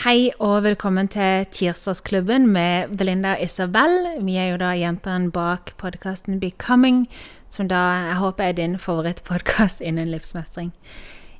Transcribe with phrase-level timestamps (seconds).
[0.00, 3.92] Hei og velkommen til Tirsdagsklubben med Belinda og Isabel.
[4.24, 7.02] Vi er jo da jentene bak podkasten Becoming,
[7.52, 10.72] som da jeg håper er din favorittpodkast innen livsmestring.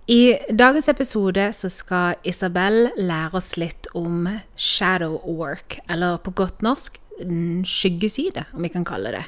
[0.04, 6.60] I dagens episode så skal Isabel lære oss litt om shadow work, eller på godt
[6.60, 7.00] norsk
[7.64, 9.24] skyggeside, om vi kan kalle det.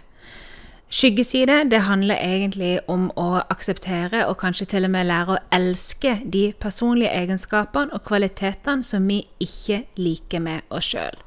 [0.94, 6.12] Skyggeside det handler egentlig om å akseptere og kanskje til og med lære å elske
[6.30, 11.18] de personlige egenskapene og kvalitetene som vi ikke liker med oss sjøl.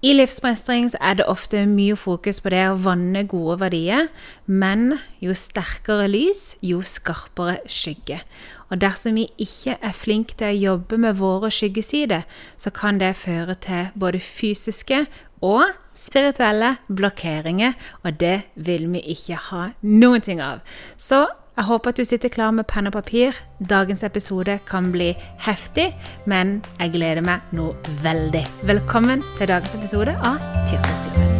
[0.00, 4.08] I livsmestring er det ofte mye fokus på det å vanne gode verdier,
[4.46, 8.22] men jo sterkere lys, jo skarpere skygge.
[8.70, 12.24] Og dersom vi ikke er flinke til å jobbe med våre skyggesider,
[12.56, 15.04] så kan det føre til både fysiske
[15.44, 17.72] og spirituelle blokkeringer,
[18.04, 20.60] og det vil vi ikke ha noen ting av.
[21.00, 21.24] Så
[21.56, 23.36] jeg håper at du sitter klar med penn og papir.
[23.58, 25.88] Dagens episode kan bli heftig,
[26.28, 27.70] men jeg gleder meg nå
[28.04, 28.44] veldig.
[28.68, 30.36] Velkommen til dagens episode av
[30.68, 31.32] Tirsdagsklubben.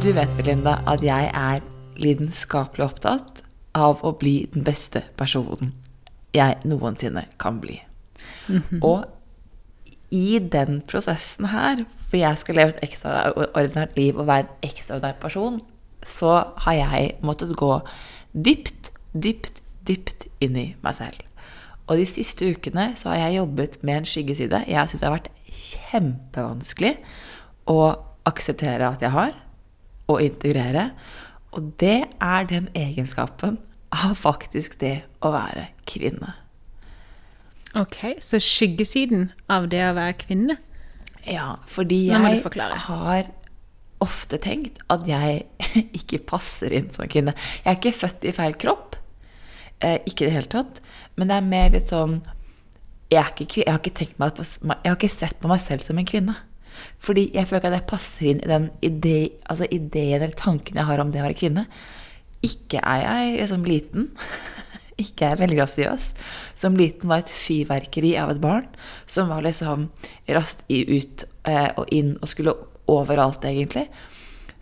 [0.00, 1.64] Du vet, Belinda, at jeg er
[2.00, 3.44] lidenskapelig opptatt
[3.76, 5.74] av å bli den beste personen
[6.34, 7.76] jeg noensinne kan bli.
[8.80, 9.04] Og
[10.14, 15.18] i den prosessen her, for jeg skal leve et ekstraordinært liv og være en ekstraordinær
[15.22, 15.60] person,
[16.04, 17.78] så har jeg måttet gå
[18.34, 21.22] dypt, dypt, dypt inn i meg selv.
[21.88, 25.16] Og de siste ukene så har jeg jobbet med en skyggeside jeg syns det har
[25.18, 26.94] vært kjempevanskelig
[27.70, 27.80] å
[28.28, 29.34] akseptere at jeg har,
[30.08, 30.90] og integrere.
[31.56, 33.58] Og det er den egenskapen
[33.94, 36.34] av faktisk det å være kvinne.
[37.74, 40.58] Ok, Så skyggesiden av det å være kvinne?
[41.26, 42.42] Ja, fordi jeg
[42.86, 43.30] har
[44.04, 45.46] ofte tenkt at jeg
[45.98, 47.34] ikke passer inn som kvinne.
[47.64, 48.98] Jeg er ikke født i feil kropp,
[49.80, 50.80] eh, ikke i det hele tatt,
[51.16, 52.20] men det er mer litt sånn
[53.12, 56.08] jeg, er ikke, jeg, har på, jeg har ikke sett på meg selv som en
[56.08, 56.34] kvinne.
[57.02, 59.16] Fordi jeg føler ikke at jeg passer inn i den ide,
[59.50, 61.66] altså ideen eller tanken jeg har om det å være kvinne.
[62.44, 64.08] Ikke er jeg liksom liten.
[65.00, 66.10] Ikke er veldig grasiøs.
[66.58, 68.68] Som liten var et fyrverkeri av et barn
[69.10, 69.88] som var liksom
[70.36, 72.54] raskt ut eh, og inn og skulle
[72.90, 73.88] overalt, egentlig.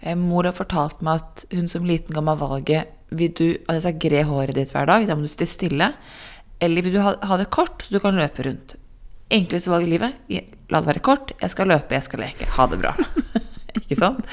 [0.00, 3.92] Eh, Mor har fortalt meg at hun som liten ga meg valget Vil du altså,
[3.92, 5.90] gre håret ditt hver dag, da må du sitte stille.
[6.62, 8.76] Eller vil du ha, ha det kort, så du kan løpe rundt?
[9.32, 10.16] Enkleste valg i livet.
[10.72, 11.34] La det være kort.
[11.40, 12.48] Jeg skal løpe, jeg skal leke.
[12.56, 12.94] Ha det bra.
[13.82, 14.24] Ikke sant?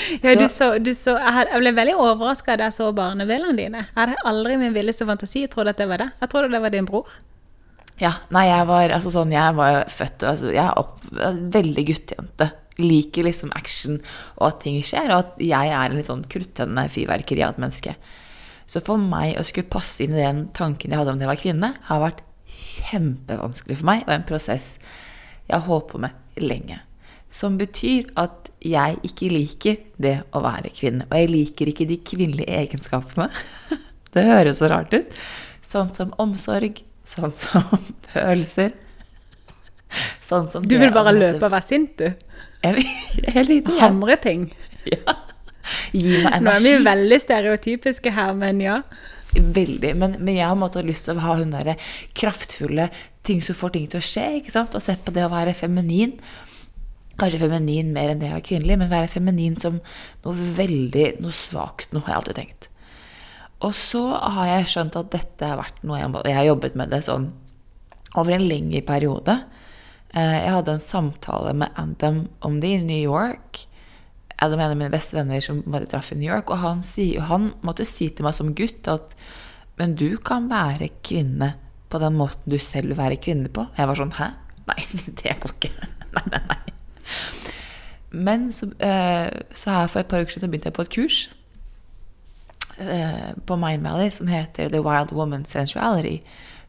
[0.24, 3.82] Ja, du Så- du så, jeg, ble veldig overraska da jeg så barnevillene dine.
[3.88, 6.10] Jeg hadde aldri i min villeste fantasi trodd at det var det.
[6.20, 7.08] Jeg trodde det var din bror.
[8.00, 11.02] Ja, nei, jeg var altså sånn, jeg var født altså, Jeg er opp,
[11.52, 12.50] veldig guttejente.
[12.80, 13.98] Liker liksom action
[14.38, 17.60] og at ting skjer, og at jeg er en litt sånn kruttønne fyrverkeri av et
[17.60, 17.92] menneske.
[18.70, 21.36] Så for meg å skulle passe inn i den tanken jeg hadde om det var
[21.42, 24.78] kvinne, har vært kjempevanskelig for meg, og en prosess
[25.48, 26.80] jeg har holdt på med lenge.
[27.30, 31.06] Som betyr at jeg ikke liker det å være kvinne.
[31.08, 33.30] Og jeg liker ikke de kvinnelige egenskapene.
[34.14, 35.12] Det høres så rart ut.
[35.62, 37.68] Sånn som omsorg, sånn som
[38.12, 38.72] følelser.
[40.22, 42.10] Sånn som Du vil bare løpe og være sint, du.
[42.64, 42.84] Jeg
[43.30, 43.78] hele tiden.
[43.80, 44.48] Hamre ting.
[44.90, 45.16] Ja.
[45.94, 48.80] Gi meg Nå er vi veldig stereotypiske her, men ja.
[49.30, 51.76] Veldig, men, men jeg har måttet lyst til å ha hun derre
[52.18, 52.88] kraftfulle
[53.26, 54.74] ting som får ting til å skje, ikke sant?
[54.74, 56.16] Og se på det å være feminin.
[57.20, 59.78] Kanskje feminin mer enn det å være kvinnelig, men være feminin som
[60.24, 62.68] noe veldig, noe svakt noe, har jeg alltid tenkt.
[63.60, 66.92] Og så har jeg skjønt at dette har vært noe jeg, jeg har jobbet med
[66.94, 67.26] det sånn
[68.18, 69.34] over en lengre periode.
[70.14, 73.66] Eh, Jeg hadde en samtale med Adam om det i New York.
[74.40, 76.80] Adam er en av mine beste venner som jeg traff i New York, og han,
[76.82, 79.12] sier, han måtte si til meg som gutt at
[79.78, 81.54] men du kan være kvinne
[81.92, 83.64] på den måten du selv vil være kvinne på.
[83.78, 84.26] Jeg var sånn hæ?
[84.68, 84.80] Nei,
[85.22, 85.70] det går ikke.
[86.16, 86.69] Nei, nei, nei.
[88.10, 91.18] Men så, eh, så her for et par uker siden begynte jeg på et kurs
[92.78, 96.18] eh, på Mind Valley som heter The Wild Woman Sensuality,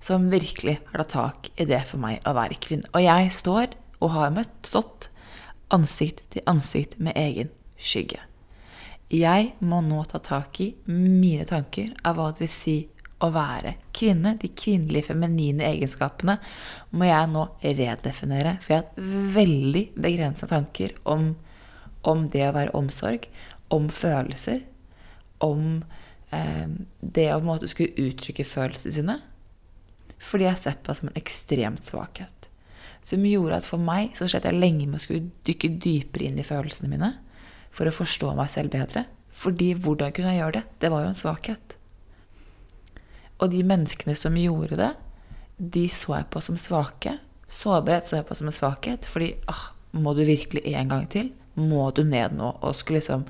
[0.02, 2.90] som virkelig har tatt tak i det for meg å være kvinne.
[2.94, 5.10] Og jeg står og har møtt, stått
[5.74, 7.50] ansikt til ansikt med egen
[7.80, 8.22] skygge.
[9.12, 12.76] Jeg må nå ta tak i mine tanker av hva det vil si
[13.22, 16.38] å være kvinne, de kvinnelige feminine egenskapene,
[16.98, 18.58] må jeg nå redefinere.
[18.64, 21.34] For jeg har hatt veldig begrensa tanker om,
[22.08, 23.28] om, det å være omsorg,
[23.72, 24.64] om følelser,
[25.42, 25.84] om
[26.34, 26.68] eh,
[27.00, 29.18] det å på en måte skulle uttrykke følelsene sine.
[30.22, 32.50] Fordi jeg har sett på det som en ekstremt svakhet.
[33.06, 36.42] Som gjorde at for meg så slet jeg lenge med å skulle dykke dypere inn
[36.42, 37.16] i følelsene mine
[37.74, 39.08] for å forstå meg selv bedre.
[39.42, 40.66] Fordi hvordan kunne jeg gjøre det?
[40.84, 41.78] Det var jo en svakhet.
[43.42, 44.92] Og de menneskene som gjorde det,
[45.58, 47.18] de så jeg på som svake.
[47.52, 49.06] Sårbarhet så jeg på som en svakhet.
[49.10, 51.32] Fordi ah, må du virkelig en gang til?
[51.60, 52.54] Må du ned nå?
[52.62, 53.26] Og skulle liksom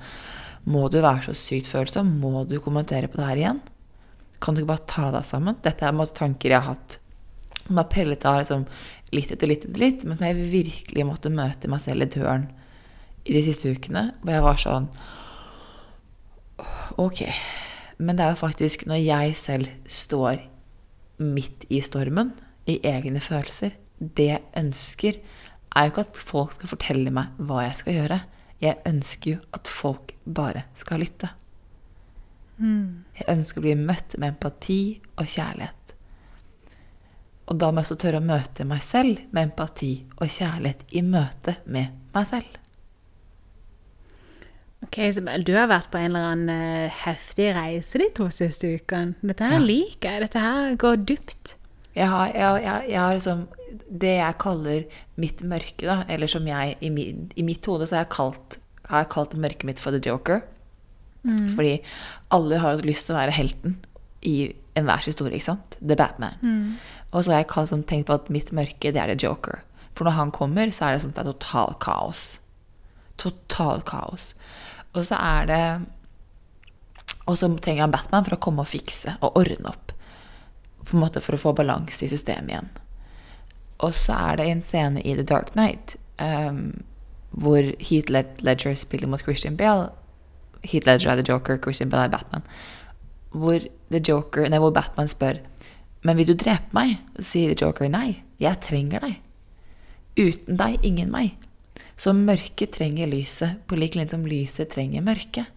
[0.64, 2.12] Må du være så sykt følsom?
[2.22, 3.62] Må du kommentere på det her igjen?
[4.42, 5.58] Kan du ikke bare ta deg sammen?
[5.64, 6.98] Dette er måte, tanker jeg har hatt.
[7.64, 8.62] Som har pellet av liksom,
[9.14, 12.46] litt etter litt etter litt, men som jeg virkelig måtte møte meg selv i døren
[13.26, 14.12] i de siste ukene.
[14.22, 14.88] Hvor jeg var sånn
[17.02, 17.24] Ok.
[18.02, 20.42] Men det er jo faktisk når jeg selv står
[21.22, 22.32] midt i stormen,
[22.66, 25.16] i egne følelser Det jeg ønsker,
[25.74, 28.18] er jo ikke at folk skal fortelle meg hva jeg skal gjøre.
[28.62, 31.30] Jeg ønsker jo at folk bare skal lytte.
[32.58, 33.04] Mm.
[33.18, 34.80] Jeg ønsker å bli møtt med empati
[35.16, 35.94] og kjærlighet.
[37.50, 41.02] Og da må jeg også tørre å møte meg selv med empati og kjærlighet i
[41.06, 42.61] møte med meg selv.
[44.92, 48.68] Ok, Isabel, du har vært på en eller annen uh, heftig reise de to siste
[48.76, 49.14] ukene.
[49.24, 49.64] Dette her Ja.
[49.64, 50.20] liker jeg.
[50.26, 51.54] Dette her går dypt.
[51.96, 53.40] Jeg har, jeg, jeg, jeg har liksom
[54.00, 54.84] Det jeg kaller
[55.20, 57.06] mitt mørke, da, eller som jeg I, mi,
[57.36, 58.58] i mitt hode så har jeg kalt,
[58.88, 60.42] har jeg kalt mørket mitt for the joker.
[61.24, 61.78] Fordi
[62.34, 63.76] alle har jo lyst til å være helten
[64.26, 65.76] i enhvers historie, ikke sant?
[65.80, 66.76] The Batman.
[67.12, 69.60] Og så har jeg kalt, som tenkt på at mitt mørke, det er the joker.
[69.94, 72.24] For når han kommer, så er det som det er total kaos.
[73.22, 74.32] Total kaos.
[74.92, 75.64] Og så er det
[77.26, 79.92] Og så trenger han Batman for å komme og fikse og ordne opp.
[80.82, 82.70] På en måte For å få balanse i systemet igjen.
[83.82, 86.82] Og så er det en scene i The Dark Knight um,
[87.32, 89.88] hvor Heath Ledger spiller mot Christian Bale.
[90.62, 92.44] Heath Ledger er The Joker, Christian Bale er Batman.
[93.32, 93.64] Hvor,
[94.08, 95.38] Joker, nei, hvor Batman spør
[96.04, 96.98] Men vil du drepe meg?
[97.16, 98.22] Så sier Joker nei.
[98.42, 99.20] Jeg trenger deg.
[100.18, 101.36] Uten deg, ingen meg.
[102.02, 105.50] Så mørket trenger lyset, på lik linje som lyset trenger mørket.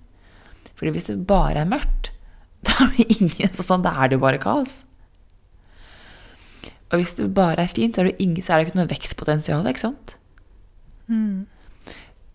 [0.78, 2.12] Fordi hvis det bare er mørkt,
[2.68, 4.84] da er det ingen sånn, da er det jo bare kaos.
[6.94, 8.92] Og hvis det bare er fint, så er det, ingen, så er det ikke noe
[8.92, 10.16] vekstpotensial, ikke sant?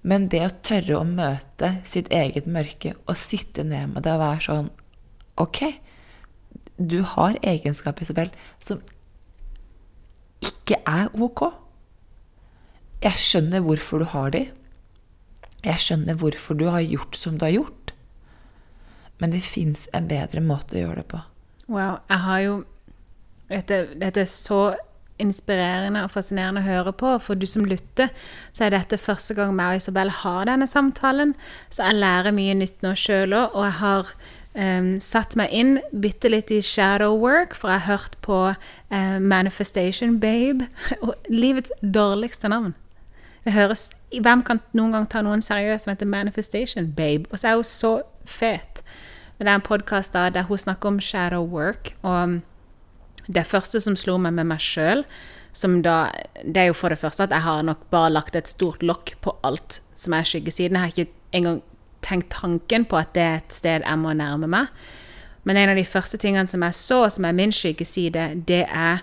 [0.03, 4.23] Men det å tørre å møte sitt eget mørke og sitte ned med det og
[4.23, 4.71] være sånn
[5.41, 5.61] Ok,
[6.77, 8.83] du har egenskaper, Isabel, som
[10.45, 11.47] ikke er ok.
[13.01, 14.45] Jeg skjønner hvorfor du har de.
[15.65, 17.95] Jeg skjønner hvorfor du har gjort som du har gjort.
[19.21, 21.21] Men det fins en bedre måte å gjøre det på.
[21.71, 22.55] Wow, jeg har jo
[23.51, 24.63] dette, dette er så
[25.21, 27.15] inspirerende og fascinerende å høre på.
[27.23, 28.13] For du som lytter,
[28.57, 31.35] så er dette første gang meg og Isabel har denne samtalen.
[31.69, 34.13] Så jeg lærer mye nytt nå sjøl òg, og jeg har
[34.55, 39.19] um, satt meg inn bitte litt i shadow work, for jeg har hørt på uh,
[39.21, 40.69] Manifestation Babe.
[41.05, 42.75] Og livets dårligste navn.
[43.45, 47.31] Det høres, Hvem kan noen gang ta noen seriøst som heter Manifestation Babe?
[47.31, 47.93] Og så er hun så
[48.27, 48.83] fet.
[49.39, 51.95] Det er en podkast der hun snakker om shadow work.
[52.03, 52.41] Og
[53.35, 55.05] det første som slo meg med meg sjøl,
[55.53, 59.15] Det er jo for det første at jeg har nok bare lagt et stort lokk
[59.21, 60.77] på alt som er skyggesiden.
[60.77, 61.63] Jeg har ikke engang
[62.03, 64.67] tenkt tanken på at det er et sted jeg må nærme meg.
[65.45, 69.03] Men en av de første tingene som jeg så, som er min skyggeside, det er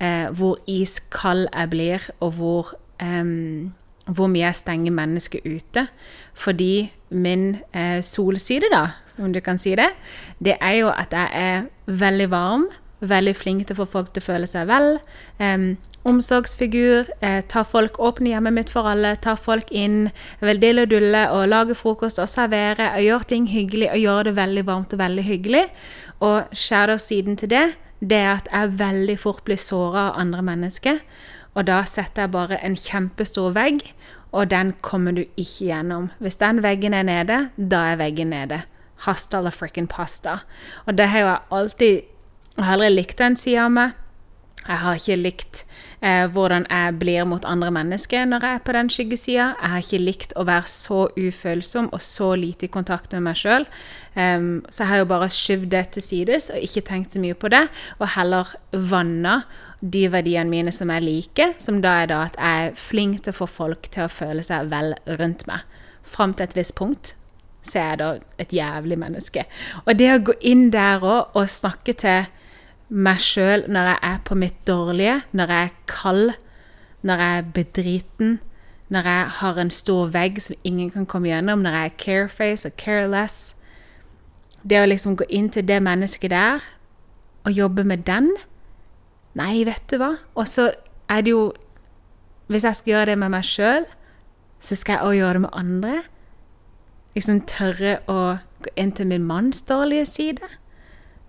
[0.00, 3.72] eh, hvor iskald jeg blir, og hvor em,
[4.06, 5.86] hvor mye jeg stenger mennesket ute.
[6.34, 8.86] Fordi min eh, solside, da,
[9.18, 9.90] om du kan si det,
[10.38, 12.66] det er jo at jeg er veldig varm,
[13.00, 14.96] veldig flink til å få folk til å føle seg vel.
[15.40, 15.74] Um,
[16.06, 20.10] omsorgsfigur, eh, tar folk, åpne hjemmet mitt for alle, tar folk inn,
[20.40, 24.24] vil dille og dulle og lage frokost og servere og gjøre ting hyggelig og gjøre
[24.28, 25.64] det veldig varmt og veldig hyggelig.
[26.20, 27.66] Og shadow-siden til det,
[28.00, 31.00] det er at jeg veldig fort blir såra av andre mennesker.
[31.56, 33.80] Og da setter jeg bare en kjempestor vegg,
[34.36, 36.10] og den kommer du ikke gjennom.
[36.20, 38.62] Hvis den veggen er nede, da er veggen nede.
[39.06, 40.42] Hasta la frikken pasta.
[40.86, 42.02] Og det har jo jeg alltid
[42.56, 43.90] Jeg har likt den sida av meg.
[44.66, 45.58] Jeg har ikke likt
[46.00, 49.48] eh, hvordan jeg blir mot andre mennesker når jeg er på den skyggesida.
[49.60, 53.36] Jeg har ikke likt å være så ufølsom og så lite i kontakt med meg
[53.36, 53.68] sjøl.
[54.16, 57.50] så jeg har jo bare skyvd det til sides og ikke tenkt så mye på
[57.52, 57.66] det,
[58.00, 59.42] og heller vanna
[59.80, 63.34] de verdiene mine som jeg liker, som da er da at jeg er flink til
[63.34, 65.66] å få folk til å føle seg vel rundt meg.
[66.06, 67.14] Fram til et visst punkt
[67.66, 69.44] så er jeg da et jævlig menneske.
[69.84, 72.28] Og det å gå inn der òg og snakke til
[72.88, 76.36] meg sjøl når jeg er på mitt dårlige, når jeg er kald,
[77.02, 78.38] når jeg er bedriten,
[78.88, 82.68] når jeg har en stor vegg som ingen kan komme gjennom, når jeg er careface
[82.68, 83.56] og careless.
[84.62, 86.62] Det å liksom gå inn til det mennesket der
[87.46, 88.30] og jobbe med den
[89.36, 90.16] Nei, vet du hva?
[90.34, 90.70] Og så
[91.12, 91.52] er det jo
[92.46, 93.88] Hvis jeg skal gjøre det med meg sjøl,
[94.62, 95.94] så skal jeg òg gjøre det med andre.
[97.16, 98.18] Liksom tørre å
[98.62, 100.50] gå inn til min manns dårlige side.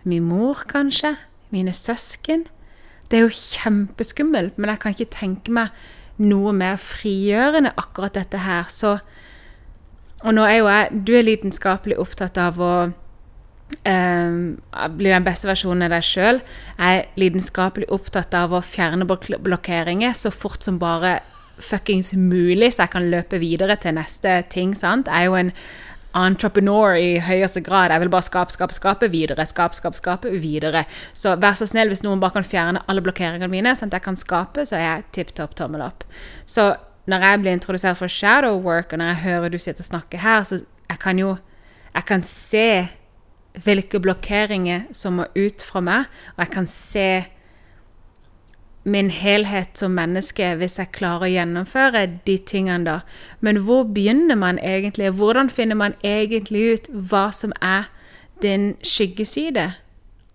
[0.06, 1.16] Min mor, kanskje.
[1.50, 2.46] Mine søsken.
[3.10, 5.74] Det er jo kjempeskummelt, men jeg kan ikke tenke meg
[6.22, 8.70] noe mer frigjørende akkurat dette her.
[8.70, 9.00] Så
[10.24, 12.94] Og nå er jo jeg Du er lidenskapelig opptatt av å
[13.88, 14.58] um,
[14.98, 16.42] bli den beste versjonen av deg sjøl.
[16.78, 21.20] Jeg er lidenskapelig opptatt av å fjerne blokkeringer så fort som bare
[21.58, 24.76] fuckings mulig, så jeg kan løpe videre til neste ting.
[24.78, 25.08] sant?
[25.08, 25.54] Jeg er jo en
[26.18, 27.92] entrepreneur i høyeste grad.
[27.92, 29.46] Jeg vil bare skape, skape, skape videre.
[29.46, 30.86] Skape, skape, skape videre.
[31.14, 34.08] Så vær så snill hvis noen bare kan fjerne alle blokkeringene mine, sånn at jeg
[34.08, 36.08] kan skape, så er jeg tipp topp tommel opp.
[36.46, 36.72] Så
[37.08, 40.24] når jeg blir introdusert for shadow work, og når jeg hører du sitter og snakker
[40.24, 41.38] her, så jeg kan jo
[41.98, 42.88] jeg kan se
[43.64, 47.10] hvilke blokkeringer som må ut fra meg, og jeg kan se
[48.88, 52.98] min helhet som menneske hvis jeg klarer å gjennomføre de tingene da.
[53.44, 55.12] Men hvor begynner man egentlig?
[55.20, 57.90] Hvordan finner man egentlig ut hva som er
[58.42, 59.74] din skyggeside?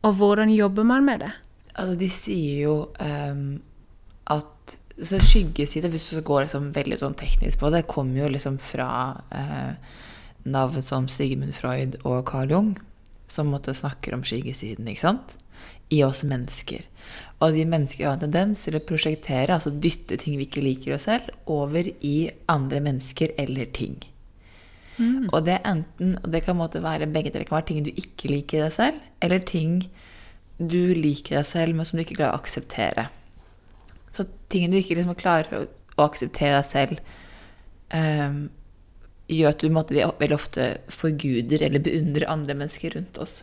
[0.05, 1.33] Og hvordan jobber man med det?
[1.73, 3.63] Altså, de sier jo um,
[4.29, 8.59] at så skyggeside, hvis du går liksom veldig sånn teknisk på det, kommer jo liksom
[8.61, 8.91] fra
[9.33, 9.73] uh,
[10.45, 12.75] navn som Sigmund Freud og Carl Jung,
[13.33, 15.37] som snakker om skyggesiden, ikke sant?
[15.93, 16.85] I oss mennesker.
[17.43, 20.97] Og de mennesker har en tendens til å prosjektere, altså dytte ting vi ikke liker
[20.97, 23.99] oss selv, over i andre mennesker eller ting.
[24.99, 25.31] Mm.
[25.33, 28.61] Og det enten, og det kan være begge deler, kan være ting du ikke liker
[28.61, 29.83] i deg selv, eller ting
[30.59, 33.09] du liker deg selv, men som du ikke klarer å akseptere.
[34.13, 35.63] Så ting du ikke liksom klarer å,
[35.97, 37.15] å akseptere deg selv,
[37.95, 38.45] um,
[39.33, 43.43] gjør at du måtte, veldig ofte forguder eller beundrer andre mennesker rundt oss.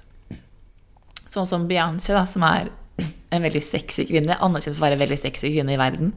[1.29, 2.71] Sånn som Beyoncé, da, som er
[3.33, 4.37] en veldig sexy kvinne.
[4.39, 6.15] Anerkjent for å være en veldig sexy kvinne i verden.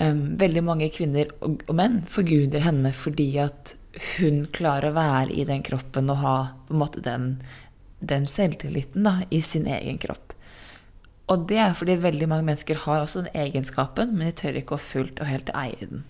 [0.00, 3.74] Um, veldig mange kvinner og, og, menn forguder henne fordi at
[4.14, 7.26] hun klarer å være i den kroppen og ha på en måte den,
[8.00, 10.32] den selvtilliten da, i sin egen kropp.
[11.28, 14.78] Og det er fordi veldig mange mennesker har også den egenskapen, men de tør ikke
[14.78, 16.06] å fullt og helt eie den.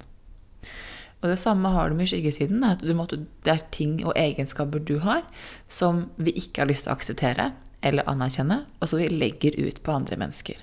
[1.22, 2.64] Og det samme har du med skyggesiden.
[2.66, 5.22] At måtte, det er ting og egenskaper du har
[5.70, 7.44] som vi ikke har lyst til å akseptere
[7.82, 10.56] eller anerkjenne, og som vi legger ut på andre mennesker.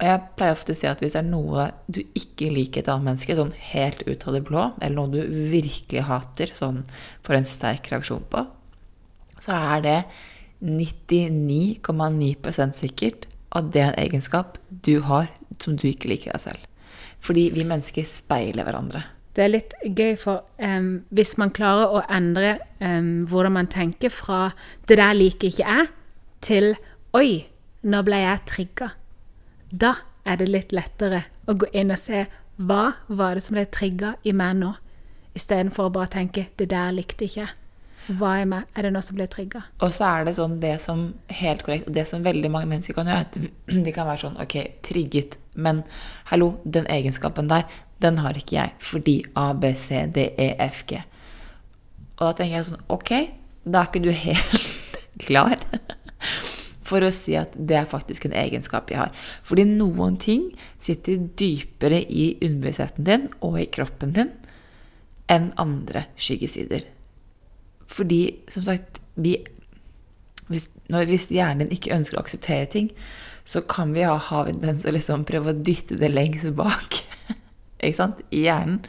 [0.00, 2.88] Og jeg pleier ofte å si at hvis det er noe du ikke liker et
[2.88, 5.20] annet menneske, sånn helt ut av det blå, eller noe du
[5.52, 6.88] virkelig hater, sånn
[7.26, 8.40] får en sterk reaksjon på,
[9.40, 10.00] så er det
[10.64, 13.20] 99,9% sikkert
[13.56, 15.26] at det er en egenskap du har
[15.60, 16.62] som du ikke liker deg selv.
[17.20, 19.02] Fordi vi mennesker speiler hverandre.
[19.36, 24.10] Det er litt gøy, for um, hvis man klarer å endre um, hvordan man tenker
[24.10, 24.50] fra
[24.88, 25.88] 'det der liker ikke jeg',
[26.40, 26.74] til
[27.14, 27.46] 'oi,
[27.82, 28.90] nå ble jeg trigga',
[29.70, 29.94] da
[30.26, 34.14] er det litt lettere å gå inn og se hva var det som ble trigga
[34.24, 34.74] i meg nå,
[35.34, 37.56] istedenfor å bare tenke 'det der likte ikke jeg'.
[38.08, 38.64] Hva er, meg?
[38.74, 39.62] er det noe som ble trigga?
[39.84, 42.96] Og så er det sånn det som helt korrekt, og det som veldig mange mennesker
[42.96, 43.36] kan gjøre, at
[43.84, 44.56] de kan være sånn Ok,
[44.86, 45.84] trigget, men
[46.32, 47.68] hallo, den egenskapen der,
[48.00, 51.02] den har ikke jeg fordi A, B, C, D, E, F, G.
[52.18, 53.12] Og da tenker jeg sånn Ok,
[53.64, 54.88] da er ikke du helt
[55.26, 55.56] klar
[56.90, 59.12] for å si at det er faktisk en egenskap jeg har.
[59.46, 60.48] Fordi noen ting
[60.82, 64.32] sitter dypere i underbevisstheten din og i kroppen din
[65.30, 66.82] enn andre skyggesider.
[67.90, 69.36] Fordi, som sagt, vi,
[70.50, 72.90] hvis, når, hvis hjernen din ikke ønsker å akseptere ting,
[73.46, 76.99] så kan vi ha, ha og liksom prøve å dytte det lengst bak
[77.80, 78.20] ikke sant?
[78.30, 78.82] i hjernen,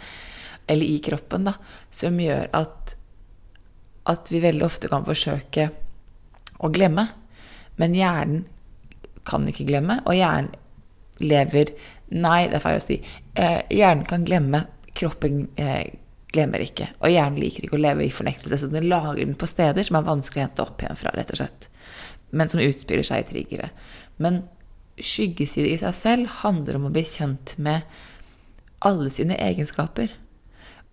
[0.72, 1.56] eller i kroppen, da,
[1.94, 2.96] som gjør at,
[4.12, 5.70] at vi veldig ofte kan forsøke
[6.62, 7.08] å glemme.
[7.82, 8.46] Men hjernen
[9.28, 10.54] kan ikke glemme, og hjernen
[11.22, 11.76] lever
[12.12, 12.98] Nei, det er feil å si.
[13.40, 14.66] Eh, hjernen kan glemme,
[15.00, 15.94] kroppen eh,
[16.36, 16.90] glemmer ikke.
[17.00, 19.96] Og hjernen liker ikke å leve i fornektelse, så den lager den på steder som
[19.96, 21.70] er vanskelig å hente opp igjen fra, rett og slett.
[22.36, 23.70] Men som utspiller seg i triggere.
[24.20, 24.42] Men
[25.00, 27.88] skyggeside i seg selv handler om å bli kjent med
[28.82, 30.14] alle sine egenskaper.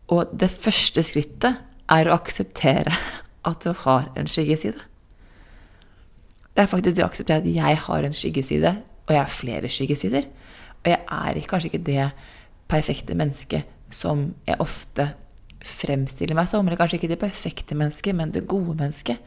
[0.08, 2.94] Og det første skrittet er å akseptere
[3.48, 4.80] at du har en skyggeside.
[6.54, 8.74] Det er faktisk det å akseptere at jeg har en skyggeside,
[9.06, 10.26] og jeg har flere skyggesider.
[10.82, 12.10] Og jeg er kanskje ikke det
[12.68, 15.08] perfekte mennesket som jeg ofte
[15.64, 19.22] fremstiller meg som, eller kanskje ikke det perfekte mennesket, men det gode mennesket.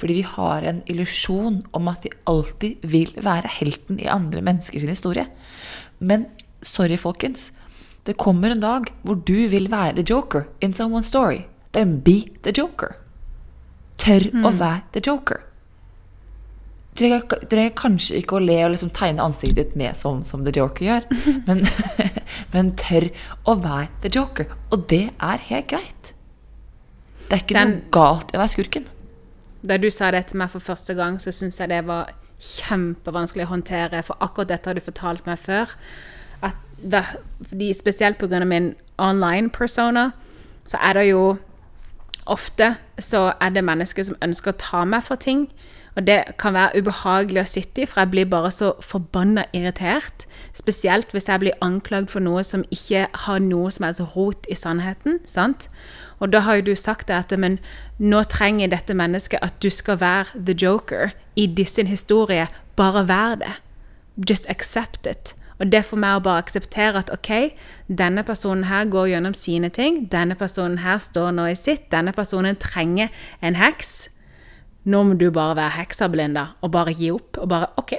[0.00, 4.86] Fordi vi har en illusjon om at vi alltid vil være helten i andre menneskers
[4.88, 5.26] historie.
[5.98, 6.28] Men
[6.64, 7.50] sorry, folkens.
[8.04, 11.46] Det kommer en dag hvor du vil være the joker in someone's story.
[11.72, 12.96] Then be the joker.
[13.98, 15.40] Tør å være the joker.
[16.94, 17.02] Du
[17.50, 20.86] trenger kanskje ikke å le og liksom tegne ansiktet ditt med sånn som The Joker
[20.86, 21.06] gjør,
[21.48, 21.64] men,
[22.54, 23.08] men tør
[23.50, 24.52] å være The Joker.
[24.70, 26.12] Og det er helt greit.
[27.24, 28.86] Det er ikke Den- noe galt i å være skurken.
[29.64, 33.46] Da du sa det til meg for første gang, så syns jeg det var kjempevanskelig
[33.48, 35.72] å håndtere, for akkurat dette har du fortalt meg før.
[36.84, 38.44] Fordi spesielt pga.
[38.44, 40.10] min online persona,
[40.64, 41.36] så er det jo
[42.26, 45.48] ofte så er det mennesker som ønsker å ta meg for ting.
[45.94, 50.24] Og det kan være ubehagelig å sitte i, for jeg blir bare så forbanna irritert.
[50.56, 54.58] Spesielt hvis jeg blir anklagd for noe som ikke har noe som helst rot i
[54.58, 55.20] sannheten.
[55.26, 55.68] sant?
[56.18, 57.60] Og da har jo du sagt det at men
[57.98, 62.50] nå trenger dette mennesket at du skal være the joker i disse historier.
[62.76, 63.54] Bare vær det.
[64.16, 65.34] Just accept it.
[65.64, 67.54] Og det for meg å bare akseptere at ok,
[67.88, 72.12] denne personen her går gjennom sine ting, denne personen her står nå i sitt, denne
[72.12, 73.08] personen trenger
[73.40, 74.10] en heks.
[74.84, 77.38] Nå må du bare være heksa, Belinda, og bare gi opp.
[77.40, 77.96] Og bare OK,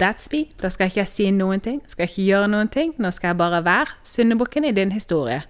[0.00, 0.46] that's me.
[0.62, 2.94] Da skal ikke jeg si noen ting, skal ikke gjøre noen ting.
[2.96, 5.42] Nå skal jeg bare være syndebukken i din historie.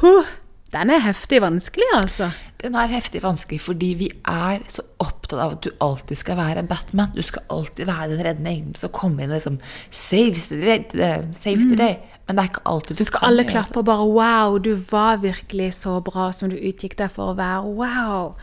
[0.00, 0.32] Huh,
[0.68, 2.28] den er heftig vanskelig, altså.
[2.60, 6.66] Den er heftig vanskelig fordi vi er så opptatt av at du alltid skal være
[6.68, 7.14] Batman.
[7.14, 9.56] Du skal alltid være den reddende engelen som kommer inn og liksom
[9.88, 11.24] saves the day.
[11.38, 11.96] Saves the day.
[12.26, 15.70] Men det er ikke alltid Så skal alle klappe og bare Wow, du var virkelig
[15.78, 17.64] så bra som du utgikk deg for å være.
[17.78, 18.34] Wow.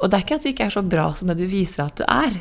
[0.00, 2.00] Og det er ikke at du ikke er så bra som det du viser at
[2.00, 2.40] du er.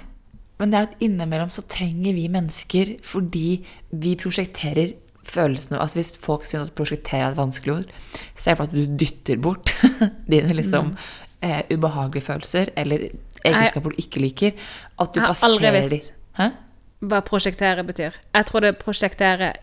[0.59, 3.47] Men det er at innimellom så trenger vi mennesker fordi
[3.91, 4.95] vi prosjekterer
[5.29, 7.93] følelsene Altså hvis folk synes at prosjektere er et vanskelig ord,
[8.35, 9.73] det for at du dytter bort
[10.31, 10.95] dine liksom
[11.45, 13.09] eh, ubehagelige følelser eller
[13.45, 14.51] egenskaper du ikke liker.
[14.99, 16.13] At du Jeg har aldri visst.
[16.39, 16.49] Hæ?
[16.99, 18.17] Hva prosjektere betyr.
[18.35, 19.53] Jeg trodde prosjektere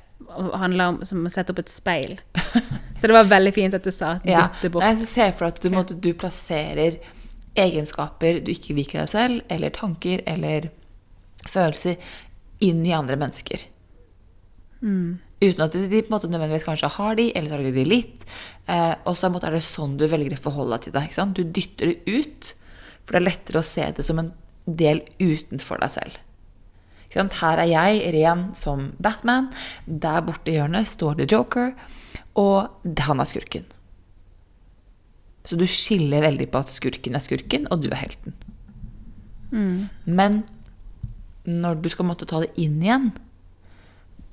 [0.56, 2.16] handler om som å sette opp et speil.
[2.96, 4.46] Så det var veldig fint at du sa Ja.
[4.46, 4.84] dytte bort.
[4.86, 6.96] Nei, så jeg for deg at du, måtte, du plasserer
[7.56, 10.70] egenskaper du ikke liker deg selv, eller tanker eller
[11.48, 11.96] følelser,
[12.64, 13.66] inn i andre mennesker.
[15.40, 18.26] Uten at de, på en måte nødvendigvis kanskje har de, eller så har de litt.
[18.72, 21.04] Eh, og så er det sånn du velger å forholde deg til det.
[21.08, 21.36] Ikke sant?
[21.36, 22.52] Du dytter det ut,
[23.04, 24.32] for det er lettere å se det som en
[24.66, 26.18] del utenfor deg selv.
[27.06, 27.38] Ikke sant?
[27.42, 29.52] Her er jeg ren som Batman.
[29.86, 31.72] Der borte i hjørnet står The Joker,
[32.36, 33.68] og han er skurken.
[35.46, 38.34] Så du skiller veldig på at skurken er skurken, og du er helten.
[40.04, 40.42] Men
[41.46, 43.12] når du skal måtte ta det inn igjen,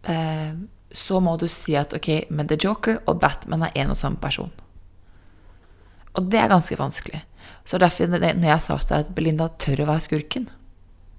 [0.04, 4.20] så må du si at ok, men The Joker og Batman er en og samme
[4.22, 4.52] person.
[6.14, 7.24] Og det er ganske vanskelig.
[7.66, 10.50] Så derfor, når jeg sa til deg at Belinda tør å være skurken,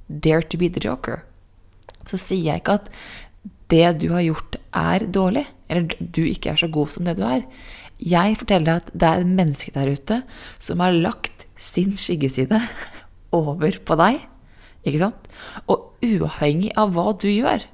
[0.09, 1.25] dare to be the joker,
[2.05, 2.90] så sier jeg ikke at
[3.73, 7.25] det du har gjort, er dårlig, eller du ikke er så god som det du
[7.27, 7.47] er.
[7.99, 10.20] Jeg forteller deg at det er et menneske der ute
[10.62, 12.61] som har lagt sin skyggeside
[13.40, 14.20] over på deg,
[14.85, 15.31] ikke sant?
[15.73, 17.64] Og uavhengig av hva du gjør,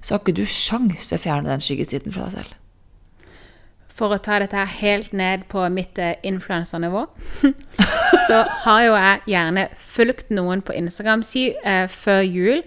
[0.00, 2.56] så har ikke du sjans til å fjerne den skyggesiden fra deg selv.
[3.98, 7.06] For å ta dette helt ned på mitt eh, influensernivå,
[8.28, 11.24] så har jo jeg gjerne fulgt noen på Instagram.
[11.26, 12.62] Si eh, før jul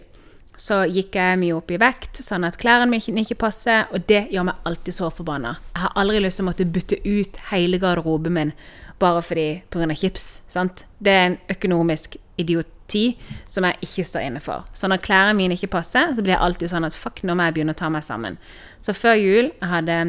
[0.62, 4.28] så gikk jeg mye opp i vekt, sånn at klærne mine ikke passer, og det
[4.34, 5.56] gjør meg alltid så forbanna.
[5.72, 8.54] Jeg har aldri lyst til å måtte bytte ut hele garderoben min
[9.02, 9.96] bare fordi pga.
[9.96, 10.44] chips.
[10.48, 10.86] sant?
[11.00, 13.06] Det er en økonomisk idioti
[13.50, 14.68] som jeg ikke står inne for.
[14.74, 17.48] Så når klærne mine ikke passer, så blir jeg alltid sånn at fuck, nå må
[17.48, 18.38] jeg begynne å ta meg sammen.
[18.80, 20.02] Så før jul jeg hadde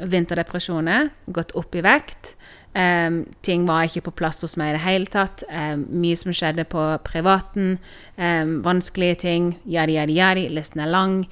[0.00, 2.34] vinterdepresjoner, gått opp i vekt.
[2.70, 5.42] Um, ting var ikke på plass hos meg i det hele tatt.
[5.50, 7.78] Um, mye som skjedde på privaten.
[8.16, 9.50] Um, vanskelige ting.
[9.66, 10.46] Yadi, yadi, yadi.
[10.54, 11.24] Listen er lang.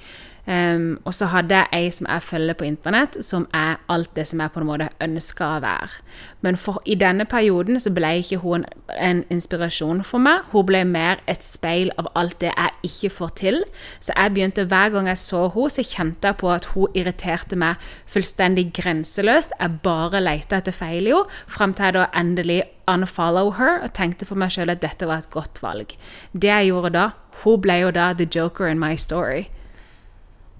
[0.49, 4.23] Em, og så hadde jeg ei som jeg følger på internett, som er alt det
[4.27, 5.99] som jeg på en måte ønska å være.
[6.41, 8.65] Men for, i denne perioden så ble ikke hun
[8.97, 10.47] en inspirasjon for meg.
[10.49, 13.59] Hun ble mer et speil av alt det jeg ikke får til.
[14.01, 17.59] Så jeg begynte hver gang jeg så henne, så kjente jeg på at hun irriterte
[17.59, 17.77] meg
[18.09, 19.53] fullstendig grenseløst.
[19.59, 23.93] Jeg bare leita etter feil i henne, frem til jeg da endelig unfollow her og
[23.93, 25.93] tenkte for meg sjøl at dette var et godt valg.
[26.33, 27.07] Det jeg gjorde da,
[27.43, 29.45] hun ble jo da the joker in my story.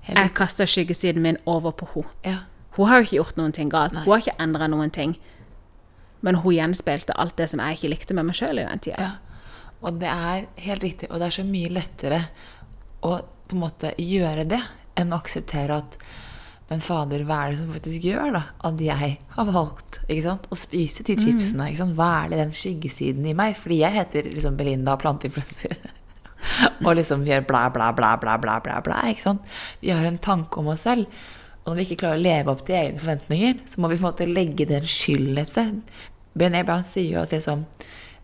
[0.08, 2.14] Jeg kasta skyggesiden min over på henne.
[2.26, 2.38] Ja.
[2.78, 3.94] Hun har jo ikke gjort noen ting galt.
[3.94, 4.06] Nei.
[4.06, 5.18] Hun har ikke endra noen ting.
[6.26, 9.10] Men hun gjenspeilte alt det som jeg ikke likte med meg sjøl i den tida.
[9.10, 9.12] Ja.
[9.80, 12.24] Og det er helt riktig, og det er så mye lettere
[13.08, 14.60] å på en måte gjøre det
[15.00, 16.02] enn å akseptere at
[16.70, 20.58] Men fader, hva er det som faktisk gjør da at jeg har valgt sant, å
[20.60, 21.66] spise de chipsene?
[21.72, 21.96] Ikke sant?
[21.98, 23.56] Hva er det den skyggesiden i meg?
[23.58, 25.80] Fordi jeg heter liksom Belinda planteinfluenser.
[26.86, 29.04] og liksom gjør bla, bla, bla, bla, bla, bla, bla.
[29.12, 29.54] ikke sant?
[29.84, 31.08] Vi har en tanke om oss selv.
[31.64, 34.04] Og når vi ikke klarer å leve opp til egne forventninger, så må vi på
[34.04, 35.82] en måte legge den skylden et sted.
[36.40, 37.66] Brené Brown sier jo at liksom,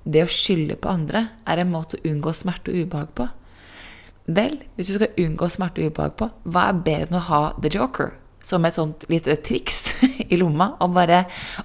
[0.06, 3.28] det å skylde på andre er en måte å unngå smerte og ubehag på.
[4.26, 7.42] Vel, hvis du skal unngå smerte og ubehag på, hva er bedre enn å ha
[7.62, 8.16] the joker?
[8.46, 9.96] Som et sånt lite triks
[10.32, 10.76] i lomma.
[10.86, 11.24] Og bare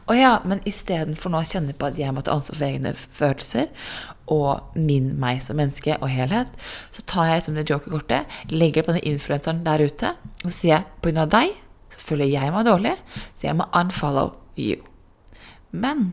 [0.09, 2.95] Å ja, men istedenfor nå å kjenne på at jeg må ta ansvar for egne
[2.97, 3.69] følelser,
[4.31, 6.53] og min meg som menneske og helhet,
[6.95, 10.15] så tar jeg liksom det jokerkortet, legger det på den influenseren der ute,
[10.45, 11.53] og sier jeg av deg
[11.91, 12.95] så føler jeg meg dårlig,
[13.35, 14.79] så jeg må unfollow you.
[15.71, 16.13] Men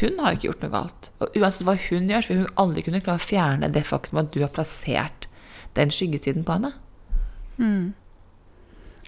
[0.00, 1.10] hun har jo ikke gjort noe galt.
[1.20, 4.22] Og uansett hva hun gjør, så vil hun aldri kunne klare å fjerne det faktum
[4.22, 5.28] at du har plassert
[5.76, 6.72] den skyggesiden på henne.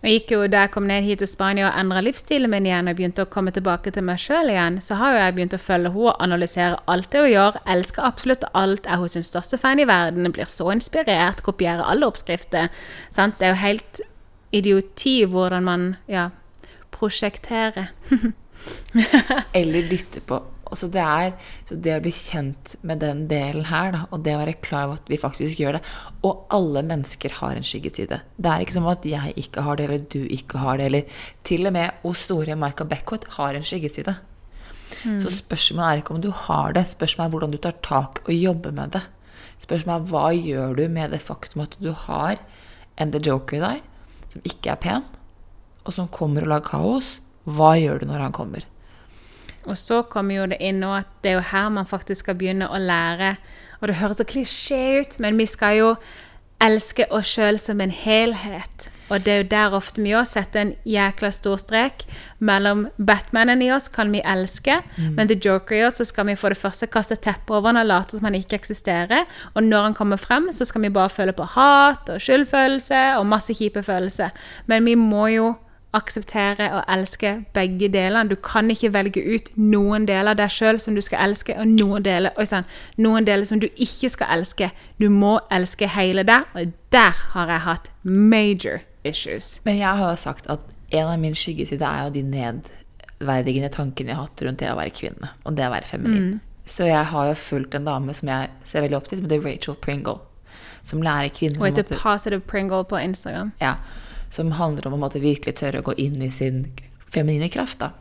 [0.05, 2.91] Jeg gikk jo Da jeg kom ned hit til Spania og endra livsstilen min igjen
[2.91, 5.63] og begynte å komme tilbake til meg sjøl igjen, så har jo jeg begynt å
[5.63, 7.59] følge henne og analysere alt det hun gjør.
[7.75, 8.85] Elsker absolutt alt.
[8.85, 10.29] Er hennes største fan i verden.
[10.35, 11.41] Blir så inspirert.
[11.47, 12.69] Kopierer alle oppskrifter.
[13.09, 13.39] Sant?
[13.41, 14.03] Det er jo helt
[14.55, 16.29] idioti hvordan man ja,
[16.93, 17.95] prosjekterer.
[19.61, 20.45] Eller dytter på.
[20.79, 21.33] Så det er
[21.69, 24.89] så det å bli kjent med den delen her, da, og det å være klar
[24.89, 25.83] over at vi faktisk gjør det
[26.27, 28.21] Og alle mennesker har en skyggeside.
[28.37, 31.19] Det er ikke som at jeg ikke har det, eller du ikke har det, eller
[31.47, 34.17] til og med O store Michael Beckwith har en skyggeside.
[35.25, 38.35] Så spørsmålet er ikke om du har det, spørsmålet er hvordan du tar tak og
[38.35, 39.03] jobber med det.
[39.65, 42.39] Spørsmålet er hva gjør du med det faktum at du har
[43.01, 43.83] en The Joker i deg,
[44.33, 45.09] som ikke er pen,
[45.85, 47.19] og som kommer og lager kaos.
[47.45, 48.65] Hva gjør du når han kommer?
[49.67, 52.39] Og så kommer jo det inn nå at det er jo her man faktisk skal
[52.41, 53.37] begynne å lære.
[53.81, 55.95] Og det høres så klisjé ut, men vi skal jo
[56.65, 58.89] elske oss sjøl som en helhet.
[59.13, 62.07] Og det er jo der ofte vi òg setter en jækla stor strek
[62.41, 66.39] mellom Batmanen i oss kan vi elske, men The Joker i oss så skal vi
[66.41, 69.29] for det første kaste teppet over han og late som han ikke eksisterer.
[69.53, 73.29] Og når han kommer frem, så skal vi bare føle på hat og skyldfølelse og
[73.29, 74.33] masse kjipe følelser.
[74.67, 75.53] Men vi må jo
[75.95, 78.29] akseptere og elske begge delene.
[78.31, 81.71] Du kan ikke velge ut noen deler av deg sjøl som du skal elske, og
[81.71, 82.67] noen deler, oi, sann,
[83.01, 84.71] noen deler som du ikke skal elske.
[85.01, 89.61] Du må elske hele deg, og der har jeg hatt major issues.
[89.65, 90.61] Men jeg har jo sagt at
[90.95, 94.77] en av mine skyggesider er jo de nedverdigende tankene jeg har hatt rundt det å
[94.79, 96.41] være kvinne, og det å være feminin.
[96.67, 99.45] Så jeg har jo fulgt en dame som jeg ser veldig opp til, som heter
[99.45, 100.23] Rachel Pringle.
[100.85, 103.53] Som lærer kvinner Og heter Positive Pringle på Instagram.
[103.61, 103.75] ja,
[104.35, 106.65] som handler om å virkelig tørre å gå inn i sin
[107.15, 107.79] feminine kraft.
[107.79, 107.93] da.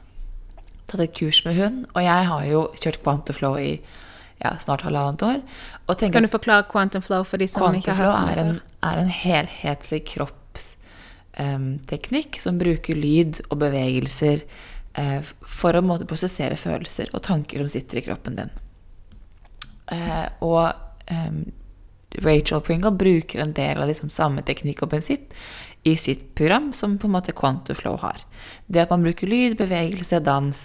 [0.90, 3.76] Tatt et kurs med hun, og jeg har jo kjørt Quantaflow i
[4.44, 5.42] ja, snart halvannet år.
[6.12, 8.64] Kan du forklare Quantum Flow for de som ikke har hørt om det en, før?
[8.90, 14.38] er en helhetlig kroppsteknikk som bruker lyd og bevegelser
[15.00, 18.52] uh, for å måtte prosessere følelser og tanker som sitter i kroppen din.
[19.92, 20.66] Uh, og
[21.12, 21.40] um,
[22.24, 25.34] Rachel Pringle bruker en del av liksom samme teknikk og prinsipp
[25.84, 28.22] i sitt program som på en måte Quantoflow har.
[28.68, 30.62] Det at man bruker lyd, bevegelse, dans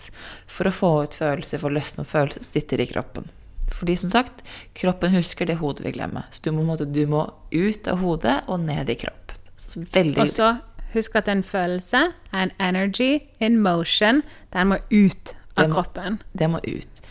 [0.46, 3.26] for å få ut følelser, for å løsne opp følelser som sitter i kroppen.
[3.74, 4.44] Fordi som sagt,
[4.78, 6.22] kroppen husker det hodet vil glemme.
[6.30, 9.34] Så du må, du må ut av hodet og ned i kropp.
[9.58, 10.52] Så veldig Og så
[10.94, 14.22] husk at en følelse er en energy in motion.
[14.54, 16.22] Den må ut av det må- kroppen.
[16.32, 17.02] Det må ut.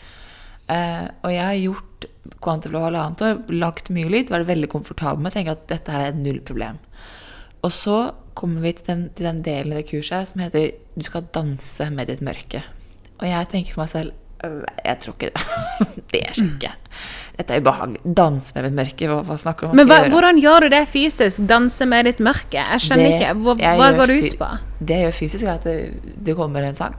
[0.68, 2.08] Uh, og jeg har gjort
[2.44, 6.10] Quantuflow halvannet år, lagt mye lyd, vært veldig komfortabel med, tenker at dette her er
[6.12, 6.76] et null problem.
[7.66, 7.98] Og så
[8.38, 11.88] kommer vi til den, til den delen i det kurset som heter Du skal danse
[11.90, 12.62] med ditt mørke.
[13.18, 14.12] Og jeg tenker for meg selv
[14.44, 15.46] «Øh, Jeg tror ikke det.
[16.12, 16.70] Det skjer ikke.
[17.38, 18.00] Dette er ubehagelig.
[18.16, 19.76] Danse med mitt mørke, hva, hva snakker du om?
[19.76, 20.12] Men hva, gjøre?
[20.14, 21.42] hvordan gjør du det fysisk?
[21.50, 22.62] Danse med ditt mørke?
[22.62, 23.34] Jeg skjønner Det ikke.
[23.42, 24.48] Hva, hva går det ut på?
[24.78, 25.76] Det jeg gjør fysisk, er at det,
[26.26, 26.94] det kommer en sang.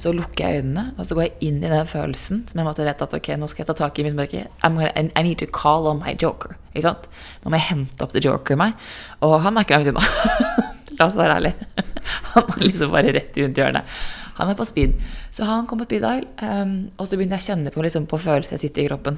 [0.00, 2.86] Så lukker jeg øynene, og så går jeg inn i den følelsen som jeg måtte
[2.86, 4.46] vite at ok, nå skal jeg ta tak i mitt mørke.
[4.48, 6.56] I, need to call on my joker.
[6.72, 7.04] Ikke sant?
[7.42, 8.86] Nå må jeg hente opp the joker i meg.
[9.26, 10.06] Og han er ikke langt unna.
[10.96, 11.68] La oss være ærlige.
[12.32, 14.00] Han er liksom bare rett rundt hjørnet.
[14.40, 14.96] Han er på speed.
[15.34, 18.06] Så han kom på speed dial, um, og så begynte jeg å kjenne på, liksom,
[18.08, 19.16] på følelser jeg sitter i kroppen,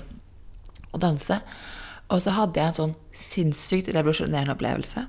[0.93, 1.39] og danse.
[2.13, 5.07] Og så hadde jeg en sånn sinnssykt revolusjonerende opplevelse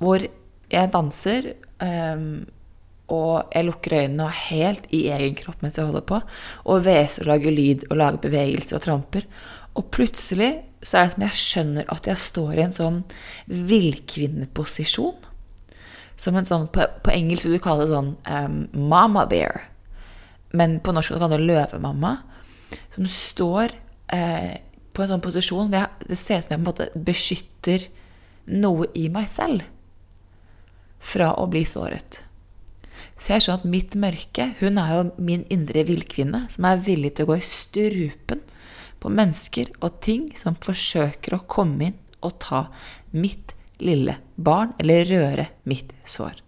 [0.00, 0.22] hvor
[0.70, 1.50] jeg danser,
[1.84, 2.46] ehm,
[3.10, 6.20] og jeg lukker øynene og helt i egen kropp mens jeg holder på,
[6.64, 9.26] og hveser og lager lyd og lager bevegelser og tramper.
[9.78, 13.02] Og plutselig så er det som jeg skjønner at jeg står i en sånn
[13.70, 15.26] villkvinneposisjon.
[16.20, 18.56] Som en sånn, på, på engelsk vil du kalle det sånn um,
[18.90, 19.66] mama bear.
[20.56, 22.16] Men på norsk kan du kalle det løvemamma.
[22.94, 23.72] Som står
[24.12, 24.58] eh,
[24.92, 27.86] på en sånn posisjon hvor det ser ut som jeg på en måte beskytter
[28.50, 29.68] noe i meg selv.
[31.00, 32.18] fra å bli såret.
[33.20, 37.12] Så jeg skjønner at mitt mørke Hun er jo min indre villkvinne som er villig
[37.16, 38.40] til å gå i strupen
[39.00, 42.66] på mennesker og ting som forsøker å komme inn og ta
[43.16, 46.42] mitt lille barn, eller røre mitt sår.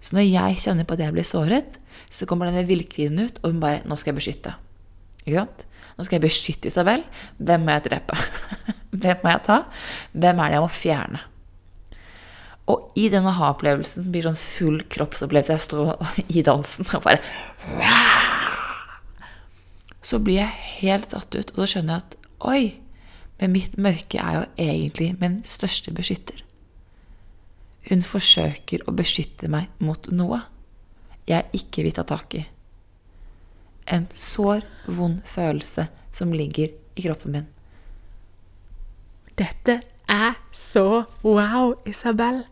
[0.00, 1.76] Så når jeg kjenner på at jeg blir såret,
[2.08, 4.54] så kommer denne villkvinnen ut, og hun bare 'Nå skal jeg beskytte'.
[5.26, 5.66] Ikke sant?
[5.98, 7.04] Nå skal jeg beskytte Isabel.
[7.38, 8.16] Hvem må jeg drepe?
[9.02, 9.58] Hvem må jeg ta?
[10.12, 11.20] Hvem er det jeg må fjerne?
[12.70, 15.88] Og i denne ha-opplevelsen som blir sånn full kroppsopplevelse Jeg står
[16.30, 17.18] i dansen og bare
[20.02, 22.16] Så blir jeg helt satt ut, og da skjønner jeg at
[22.52, 22.62] oi,
[23.38, 26.42] men mitt mørke er jo egentlig min største beskytter.
[27.86, 30.40] Hun forsøker å beskytte meg mot noe
[31.28, 32.42] jeg ikke vil ta tak i.
[33.86, 37.48] En sår, vond følelse som ligger i kroppen min.
[39.38, 42.42] Dette er så wow, Isabel.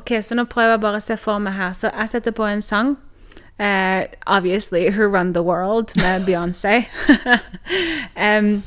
[0.00, 1.74] Ok, så nå prøver jeg bare å se for meg her.
[1.76, 2.96] Så jeg setter på en sang.
[3.60, 6.86] Uh, obviously, Who Run The World med Beyoncé.
[8.16, 8.62] um,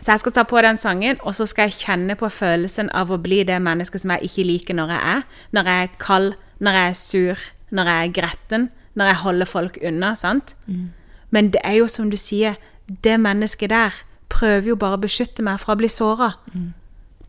[0.00, 3.12] så jeg skal ta på den sangen, og så skal jeg kjenne på følelsen av
[3.12, 5.26] å bli det mennesket som jeg ikke liker når jeg er.
[5.52, 6.32] Når jeg er kald,
[6.64, 10.14] når jeg er sur, når jeg er gretten, når jeg holder folk unna.
[10.16, 10.56] sant?
[10.66, 10.88] Mm.
[11.30, 12.56] Men det er jo som du sier,
[13.04, 14.00] det mennesket der
[14.32, 16.32] prøver jo bare å beskytte meg fra å bli såra.
[16.54, 16.72] Mm.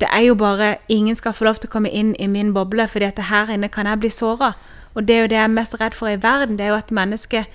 [0.04, 2.84] Det er jo bare Ingen skal få lov til å komme inn i min boble,
[2.92, 4.52] fordi at her inne kan jeg bli såra.
[4.94, 6.58] Og det er jo det jeg er mest redd for i verden.
[6.60, 7.46] Det er jo et menneske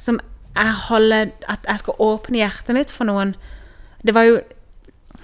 [0.00, 0.20] som
[0.56, 3.34] jeg holder At jeg skal åpne hjertet mitt for noen.
[4.00, 4.38] Det var jo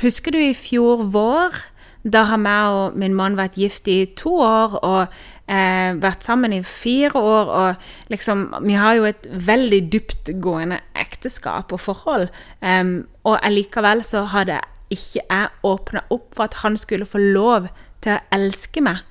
[0.03, 1.57] Husker du i fjor vår?
[2.05, 5.07] Da har jeg og min mann vært gift i to år og
[5.49, 7.49] eh, vært sammen i fire år.
[7.49, 12.29] Og liksom Vi har jo et veldig dyptgående ekteskap og forhold.
[12.61, 14.61] Um, og allikevel så hadde
[14.93, 17.69] ikke jeg åpna opp for at han skulle få lov
[18.05, 19.03] til å elske meg.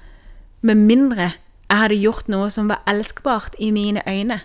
[0.62, 1.34] Med mindre
[1.70, 4.42] jeg hadde gjort noe som var elskbart i mine øyne.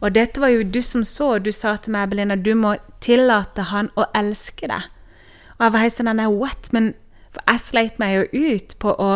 [0.00, 1.38] Og dette var jo du som så.
[1.38, 2.74] Du sa til meg, Belinda, du må
[3.04, 4.88] tillate han å elske deg.
[5.56, 6.72] Og jeg var helt sånn What?
[6.72, 6.94] Men
[7.34, 9.10] for jeg sleit meg jo ut på å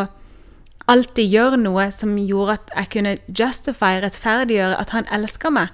[0.89, 5.73] alltid gjøre noe som gjorde at jeg kunne justify, rettferdiggjøre at han elska meg.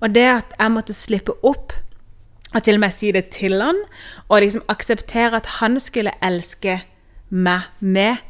[0.00, 1.74] Og det at jeg måtte slippe opp
[2.52, 3.78] og til og med si det til han,
[4.28, 6.82] og liksom akseptere at han skulle elske
[7.30, 8.20] meg med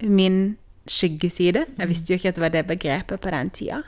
[0.00, 0.56] min
[0.88, 1.66] skyggeside.
[1.78, 3.82] Jeg visste jo ikke at det var det begrepet på den tida.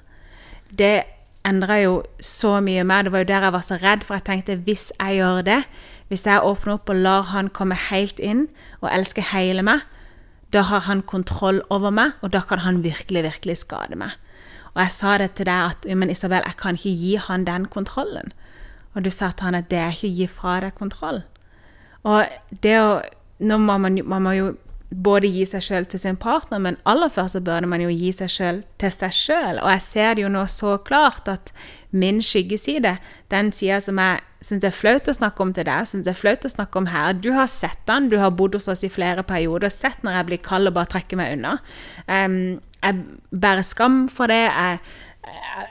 [0.79, 1.03] Det
[1.49, 3.07] endra jo så mye mer.
[3.07, 5.63] Det var jo der jeg var så redd, for jeg tenkte hvis jeg gjør det,
[6.09, 8.49] hvis jeg åpner opp og lar han komme helt inn
[8.81, 9.85] og elske hele meg,
[10.53, 14.17] da har han kontroll over meg, og da kan han virkelig, virkelig skade meg.
[14.75, 17.67] Og jeg sa det til deg at men Isabel, jeg kan ikke gi han den
[17.69, 18.33] kontrollen.
[18.99, 21.23] Og du sa til han at det er ikke å gi fra deg kontroll.
[22.09, 22.27] Og
[22.65, 22.91] det å
[23.39, 24.47] Nå må man, man må jo
[24.91, 28.09] både gi seg sjøl til sin partner, men aller først så burde man jo gi
[28.17, 29.61] seg sjøl til seg sjøl.
[29.63, 31.53] Og jeg ser det jo nå så klart at
[31.95, 32.97] min skyggeside,
[33.31, 36.17] den sida som jeg syns det er flaut å snakke om til deg, syns det
[36.17, 38.85] er flaut å snakke om her Du har sett den, du har bodd hos oss
[38.87, 41.59] i flere perioder, sett når jeg blir kald og bare trekker meg unna.
[42.07, 44.45] Um, jeg bærer skam for det.
[44.47, 44.81] jeg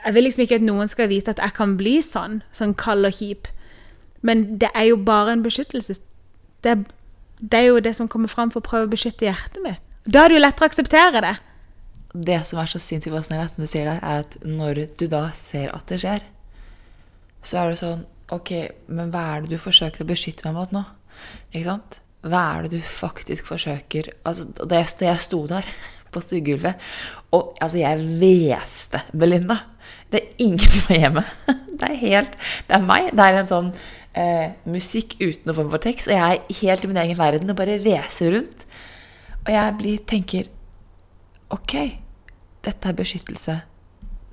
[0.04, 3.08] jeg vil liksom ikke at noen skal vite at jeg kan bli sånn, sånn kald
[3.08, 3.50] og kjip.
[4.26, 5.98] Men det er jo bare en beskyttelse.
[6.66, 6.74] Det,
[7.38, 9.84] det er jo det som kommer fram for å prøve å beskytte hjertet mitt.
[10.08, 11.34] Da er det jo lettere å akseptere det.
[12.28, 15.28] Det som er så sinnssykt fascinerende, som du sier der, er at når du da
[15.36, 16.24] ser at det skjer,
[17.44, 18.50] så er det sånn Ok,
[18.92, 20.82] men hva er det du forsøker å beskytte meg mot nå?
[21.48, 21.94] Ikke sant?
[22.28, 25.64] Hva er det du faktisk forsøker Altså, da jeg, jeg sto der
[26.12, 26.80] på stuegulvet.
[27.36, 29.60] Og altså, jeg hveste Belinda.
[30.12, 31.24] Det er ingen som er hjemme.
[31.78, 32.32] Det er helt
[32.66, 33.10] Det er meg.
[33.14, 33.68] Det er en sånn
[34.18, 37.52] eh, musikk uten noen form for tekst, og jeg er helt i min egen verden
[37.52, 38.64] og bare hveser rundt.
[39.44, 40.48] Og jeg blir, tenker
[41.54, 41.74] Ok,
[42.66, 43.54] dette er beskyttelse.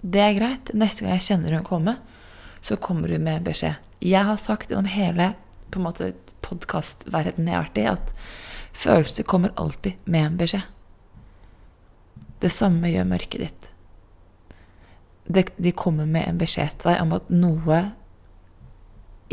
[0.03, 0.73] Det er greit.
[0.75, 1.93] Neste gang jeg kjenner hun komme,
[2.65, 3.77] så kommer hun med beskjed.
[4.03, 5.31] Jeg har sagt gjennom hele
[5.71, 6.11] på en måte
[6.45, 8.11] podkastverdenen jeg har vært i, at
[8.75, 10.74] følelser kommer alltid med en beskjed.
[12.45, 13.69] Det samme gjør mørket ditt.
[15.57, 17.79] de kommer med en beskjed til deg om at noe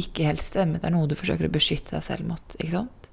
[0.01, 0.81] ikke helt stemmer.
[0.81, 2.55] Det er noe du forsøker å beskytte deg selv mot.
[2.57, 3.11] ikke sant?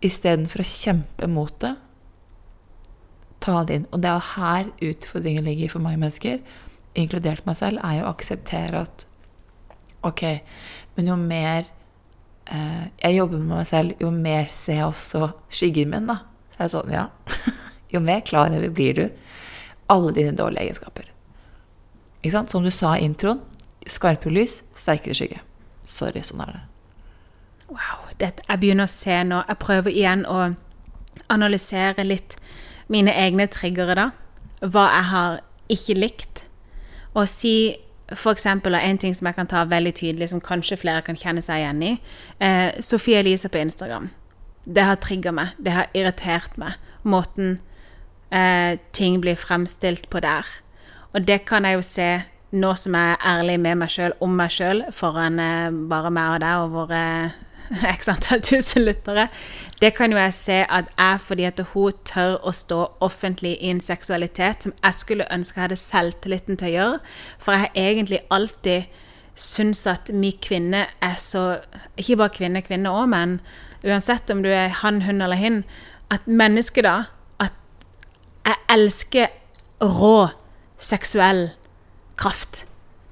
[0.00, 1.74] Istedenfor å kjempe mot det,
[3.44, 3.86] ta det inn.
[3.92, 6.40] Og det er her utfordringen ligger for mange mennesker,
[6.96, 9.04] inkludert meg selv, er jo å akseptere at
[10.06, 10.24] ok,
[10.96, 11.66] men jo mer
[12.48, 16.22] eh, jeg jobber med meg selv, jo mer ser jeg også skyggen min, da.
[16.54, 17.06] Så er det sånn, ja.
[17.92, 19.04] jo mer klar over blir du
[19.92, 21.10] alle dine dårlige egenskaper.
[22.22, 22.50] Ikke sant?
[22.50, 23.40] Som du sa i introen,
[23.86, 25.42] skarpe lys, sterkere skygge.
[25.86, 26.62] Sorry, sånn er det.
[27.70, 28.06] Wow.
[28.18, 30.54] Dette, jeg begynner å se nå Jeg prøver igjen å
[31.32, 32.36] analysere litt
[32.88, 34.10] mine egne triggere, da.
[34.62, 35.40] hva jeg har
[35.74, 36.44] ikke likt,
[37.14, 41.16] og si eksempel, en ting som jeg kan ta veldig tydelig, som kanskje flere kan
[41.18, 41.92] kjenne seg igjen i.
[42.38, 44.10] Eh, Sofie Elise på Instagram.
[44.64, 45.56] Det har trigga meg.
[45.58, 46.76] Det har irritert meg.
[47.02, 47.58] Måten
[48.30, 50.46] eh, ting blir fremstilt på der.
[51.14, 52.10] Og det kan jeg jo se
[52.56, 56.36] nå som jeg er ærlig med meg sjøl om meg sjøl foran eh, bare meg
[56.36, 57.02] og deg og våre
[57.96, 59.26] x antall tusen lyttere.
[59.80, 63.72] Det kan jo jeg se at jeg, fordi at hun tør å stå offentlig i
[63.72, 67.02] en seksualitet som jeg skulle ønske jeg hadde selvtilliten til å gjøre.
[67.42, 69.02] For jeg har egentlig alltid
[69.36, 71.58] syns at vi kvinner er så
[71.96, 73.40] Ikke bare kvinne, kvinne òg, men
[73.84, 75.64] uansett om du er han, hun eller hin,
[76.10, 76.96] at mennesket da
[78.46, 79.32] jeg elsker
[79.82, 80.30] rå
[80.78, 81.48] seksuell
[82.18, 82.64] kraft.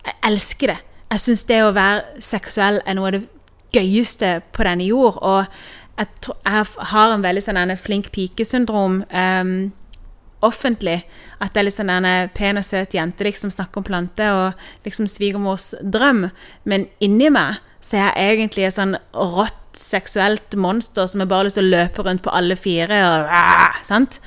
[0.05, 0.81] Jeg elsker det.
[1.13, 3.25] Jeg syns det å være seksuell er noe av det
[3.75, 5.19] gøyeste på denne jord.
[5.23, 5.47] Og
[5.99, 9.55] jeg, tror, jeg har en veldig sånn flink pike-syndrom um,
[10.45, 11.03] offentlig.
[11.41, 14.87] At det er litt sånn en pen og søt jente liksom snakker om planter og
[14.87, 16.29] liksom svigermors drøm.
[16.69, 21.43] Men inni meg så er jeg egentlig et sånn rått seksuelt monster som jeg bare
[21.43, 23.01] har lyst til å løpe rundt på alle fire.
[23.09, 24.21] Og, ah, sant?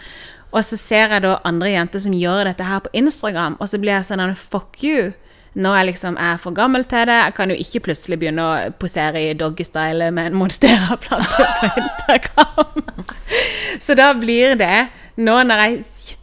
[0.51, 3.79] Og så ser jeg da andre jenter som gjør dette her på Instagram, og så
[3.81, 5.11] blir jeg sånn Fuck you.
[5.57, 7.15] Nå er jeg liksom er for gammel til det.
[7.17, 12.83] Jeg kan jo ikke plutselig begynne å posere i doggystyle med en monsteraplante på Instagram.
[13.85, 15.77] så da blir det Nå når jeg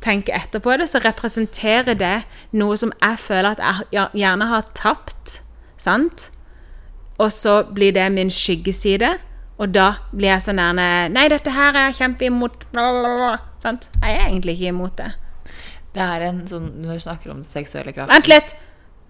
[0.05, 2.21] tenker etterpå det, så representerer det
[2.55, 5.41] noe som jeg føler at jeg gjerne har tapt.
[5.83, 6.29] Sant?
[7.19, 9.17] Og så blir det min skyggeside.
[9.63, 12.67] Og da blir jeg sånn der Nei, dette her er jeg kjempeimot.
[13.63, 13.89] Sant?
[14.03, 15.13] Jeg er egentlig ikke imot det.
[15.95, 18.57] Det er en sånn Når du snakker om det seksuelle kraften Vent litt!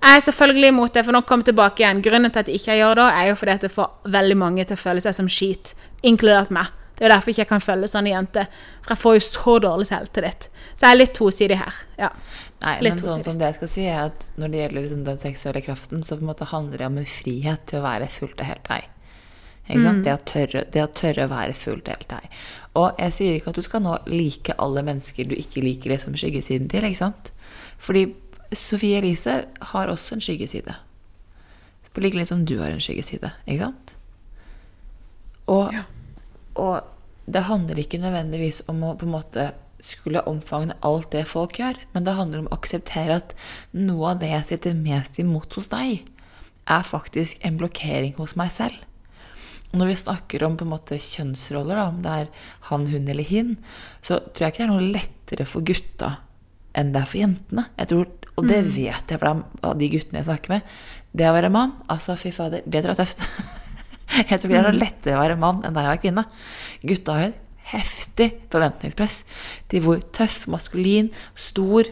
[0.04, 2.00] Jeg er selvfølgelig imot det, for nå kommer jeg tilbake igjen.
[2.04, 4.66] Grunnen til at jeg ikke gjør det, er jo fordi at det får veldig mange
[4.68, 5.70] til å føle seg som skit,
[6.04, 6.74] inkludert meg.
[6.92, 8.50] Det er jo derfor ikke jeg kan følge sånne jenter.
[8.84, 10.48] For jeg får jo så dårlig selvtillit.
[10.74, 11.78] Så jeg er litt tosidig her.
[11.96, 12.10] Ja.
[12.66, 15.06] Nei, litt men sånn som det jeg skal si, er at når det gjelder liksom
[15.08, 18.12] den seksuelle kraften, så på en måte handler det om en frihet til å være
[18.12, 18.92] fullt og helt deg.
[19.64, 20.02] Mm.
[20.04, 22.26] Det, å tørre, det, å tørre, å være fullt helt deg.
[22.76, 26.18] Og jeg sier ikke at du skal nå like alle mennesker du ikke liker liksom
[26.20, 26.84] skyggesiden til.
[26.84, 27.30] ikke sant?
[27.80, 28.10] Fordi
[28.52, 30.76] Sofie Elise har også en skyggeside.
[31.94, 33.30] På like linje som du har en skyggeside.
[33.46, 33.94] Ikke sant?
[35.46, 35.84] Og, ja.
[36.54, 36.90] og,
[37.24, 39.44] det handler ikke nødvendigvis om å på en måte
[39.84, 43.32] skulle omfavne alt det folk gjør, men det handler om å akseptere at
[43.72, 46.02] noe av det jeg sitter mest imot hos deg,
[46.68, 48.76] er faktisk en blokkering hos meg selv.
[49.74, 53.26] Når vi snakker om på en måte kjønnsroller, da, om det er han, hun eller
[53.26, 53.56] hin,
[54.04, 56.12] så tror jeg ikke det er noe lettere for gutta
[56.74, 57.68] enn det er for jentene.
[57.78, 58.70] Jeg tror og det mm.
[58.74, 59.34] vet jeg fra
[59.78, 60.72] de guttene jeg snakker med.
[61.14, 63.28] Det å være mann, altså fy fader, det tror jeg er tøft.
[64.14, 64.78] Jeg tror det er noe mm.
[64.78, 66.22] lettere å være mann enn det er å være kvinne.
[66.84, 67.38] Gutta har et
[67.72, 69.22] heftig forventningspress
[69.72, 71.88] til hvor tøff, maskulin, stor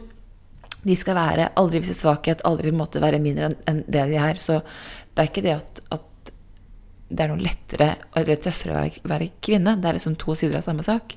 [0.83, 1.49] de skal være.
[1.59, 4.39] Aldri vise svakhet, aldri måtte være mindre enn det de er.
[4.43, 5.72] Så det er ikke det at
[7.13, 9.77] det er noe lettere eller tøffere å være, være, kvinne.
[9.81, 11.17] Det er liksom to sider av samme sak.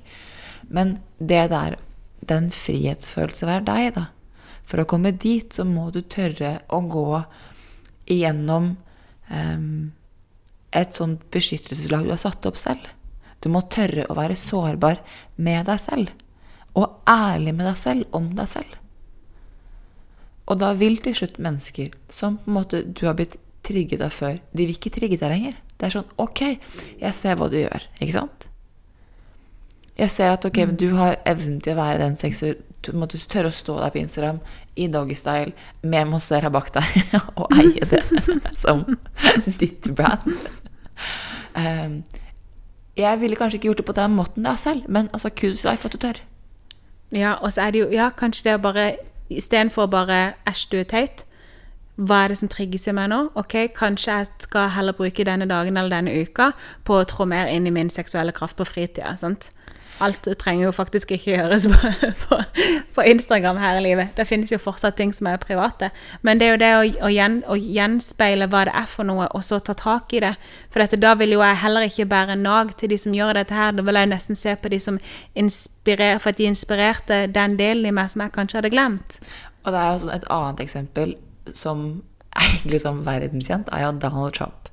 [0.67, 1.77] Men det der,
[2.25, 4.07] den frihetsfølelse å være deg, da,
[4.65, 7.07] for å komme dit så må du tørre å gå
[8.11, 8.73] igjennom
[9.29, 9.91] um,
[10.75, 12.89] et sånt beskyttelseslag du har satt opp selv.
[13.39, 15.01] Du må tørre å være sårbar
[15.37, 16.11] med deg selv.
[16.75, 18.73] Og ærlig med deg selv om deg selv.
[20.45, 24.13] Og da vil til slutt mennesker som på en måte du har blitt trigget av
[24.13, 25.55] før, de vil ikke trigge deg lenger.
[25.75, 26.41] Det er sånn Ok,
[27.01, 27.87] jeg ser hva du gjør.
[27.99, 28.49] Ikke sant?
[29.95, 30.75] Jeg ser at ok, mm.
[30.79, 34.01] du har evnen til å være den seksuelle Du måtte tørre å stå der på
[34.01, 34.41] Instagram
[34.75, 35.53] i doggystyle
[35.87, 38.03] med Mozzarella bak deg og eie det
[38.63, 38.83] som
[39.61, 40.27] ditt brand.
[41.55, 42.03] Um,
[42.99, 45.71] jeg ville kanskje ikke gjort det på den måten der selv, men altså kudos til
[45.71, 46.19] deg for at du tør.
[47.15, 48.85] Ja, og så er det jo Ja, kanskje det å bare
[49.29, 51.25] Istedenfor bare æsj, du er teit.
[51.95, 53.21] Hva er det som trigges i meg nå?
[53.39, 56.51] Ok, Kanskje jeg skal heller bruke denne dagen eller denne uka
[56.83, 59.15] på å trå mer inn i min seksuelle kraft på fritida.
[59.15, 59.51] sant?
[60.03, 61.91] Alt trenger jo faktisk ikke gjøres på,
[62.25, 62.39] på,
[62.97, 64.11] på, Instagram her i livet.
[64.17, 65.89] Det finnes jo fortsatt ting som er private.
[66.21, 69.29] Men det er jo det å, å, gjen, å gjenspeile hva det er for noe,
[69.31, 70.33] og så ta tak i det.
[70.73, 73.55] For dette, da vil jo jeg heller ikke bære nag til de som gjør dette
[73.55, 73.71] her.
[73.77, 74.99] Da vil jeg nesten se på de som
[75.31, 79.21] inspirerer, for at de inspirerte den delen i meg som jeg kanskje hadde glemt.
[79.63, 81.15] Og det er jo et annet eksempel
[81.53, 82.03] som
[82.35, 84.69] er som verdenskjent, er jo Donald Trump.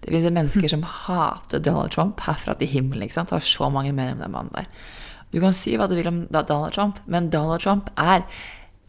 [0.00, 3.02] Det finnes mennesker som hater Donald Trump herfra til himmelen.
[3.02, 3.30] ikke sant?
[3.30, 4.68] Det har så mange meninger om den mannen der.
[5.32, 8.22] Du kan si hva du vil om Donald Trump, men Donald Trump er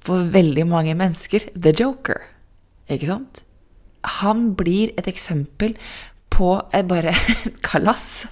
[0.05, 2.19] for veldig mange mennesker the joker.
[2.89, 3.43] Ikke sant?
[4.21, 5.76] Han blir et eksempel
[6.30, 6.51] på
[6.89, 7.15] bare
[7.45, 8.28] et kalass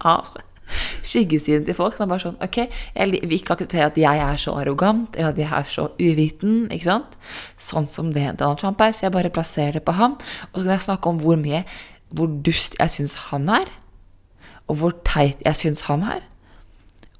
[0.00, 0.32] av
[1.10, 1.96] skyggesiden til folk.
[1.96, 5.32] Som er bare sånn Ok, jeg vil ikke akseptere at jeg er så arrogant, eller
[5.32, 7.16] at jeg er så uviten, ikke sant?
[7.60, 8.96] Sånn som det Donald Trump er.
[8.96, 10.18] Så jeg bare plasserer det på han.
[10.50, 11.64] Og så kan jeg snakke om hvor mye
[12.12, 13.70] Hvor dust jeg syns han er.
[14.68, 16.20] Og hvor teit jeg syns han er.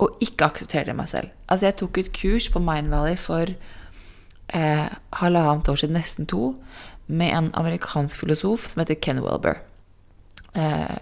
[0.02, 1.30] Og ikke akseptere det meg selv.
[1.48, 3.54] Altså, jeg tok et kurs på Mind Valley for
[4.52, 4.88] eh,
[5.20, 6.54] halvannet år siden, nesten to,
[7.06, 9.60] med en amerikansk filosof som heter Ken Welber.
[10.54, 10.98] Eh,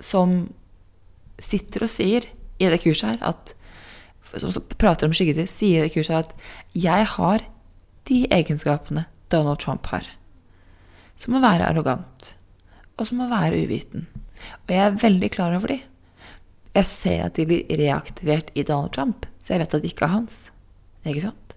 [0.00, 0.52] som
[1.38, 2.26] sitter og sier
[2.58, 3.54] i det kurset her at
[4.34, 6.32] Som prater om skyggetid, sier i det kurset her at
[6.74, 7.44] 'jeg har
[8.08, 10.08] de egenskapene Donald Trump har'.
[11.16, 12.34] Som å være arrogant.
[12.98, 14.08] Og som å være uviten.
[14.66, 15.82] Og jeg er veldig klar over de.
[16.74, 20.04] Jeg ser at de blir reaktivert i Donald Trump, så jeg vet at de ikke
[20.04, 20.50] er hans.
[21.06, 21.56] Ikke sant?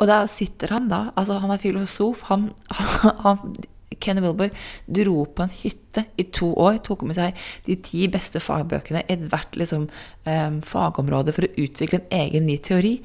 [0.00, 2.24] Og da sitter han da Altså, han er filosof.
[2.30, 2.48] Han,
[3.26, 3.54] han,
[4.00, 4.50] Kenny Wilbur
[4.86, 9.56] dro på en hytte i to år, tok med seg de ti beste fagbøkene ethvert
[9.58, 9.88] liksom,
[10.26, 12.96] eh, fagområde for å utvikle en egen ny teori.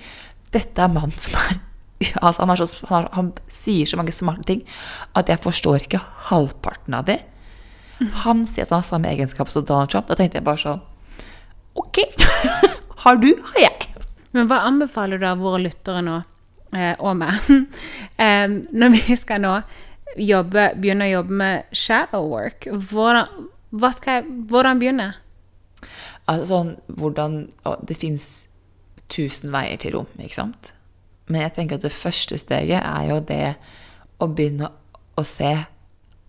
[0.54, 1.60] Dette er mannen som er
[2.22, 4.64] altså han, så, han, har, han sier så mange smarte ting
[5.20, 7.20] at jeg forstår ikke halvparten av det.
[8.24, 10.08] Han sier at han har samme egenskap som Donald Trump.
[10.08, 10.86] Da tenkte jeg bare sånn
[11.80, 12.00] Ok,
[13.04, 13.90] har du, har jeg.
[14.36, 16.18] Men hva anbefaler du av våre lyttere nå,
[16.76, 17.38] eh, og meg,
[18.24, 19.54] eh, når vi skal nå
[20.20, 22.68] jobbe, begynne å jobbe med shadow work?
[22.92, 23.48] Hvordan,
[24.06, 25.14] jeg, hvordan begynne?
[26.30, 28.48] Altså sånn hvordan å, Det fins
[29.10, 30.74] tusen veier til rom, ikke sant?
[31.30, 33.56] Men jeg tenker at det første steget er jo det
[34.22, 34.70] å begynne
[35.18, 35.54] å se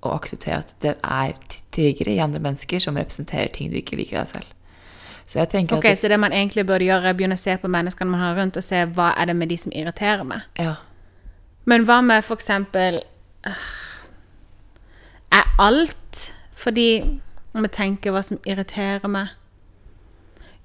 [0.01, 1.35] og akseptere at det er
[1.75, 4.55] triggere i andre mennesker som representerer ting du ikke liker deg selv.
[5.31, 7.37] Så jeg tenker Ok, at det, Så det man egentlig burde gjøre, er å begynne
[7.37, 9.73] å se på menneskene man har rundt, og se hva er det med de som
[9.73, 10.41] irriterer meg.
[10.59, 10.75] ja,
[11.65, 13.01] Men hva med øh,
[15.33, 17.21] Er alt fordi
[17.55, 19.29] Om jeg tenker hva som irriterer meg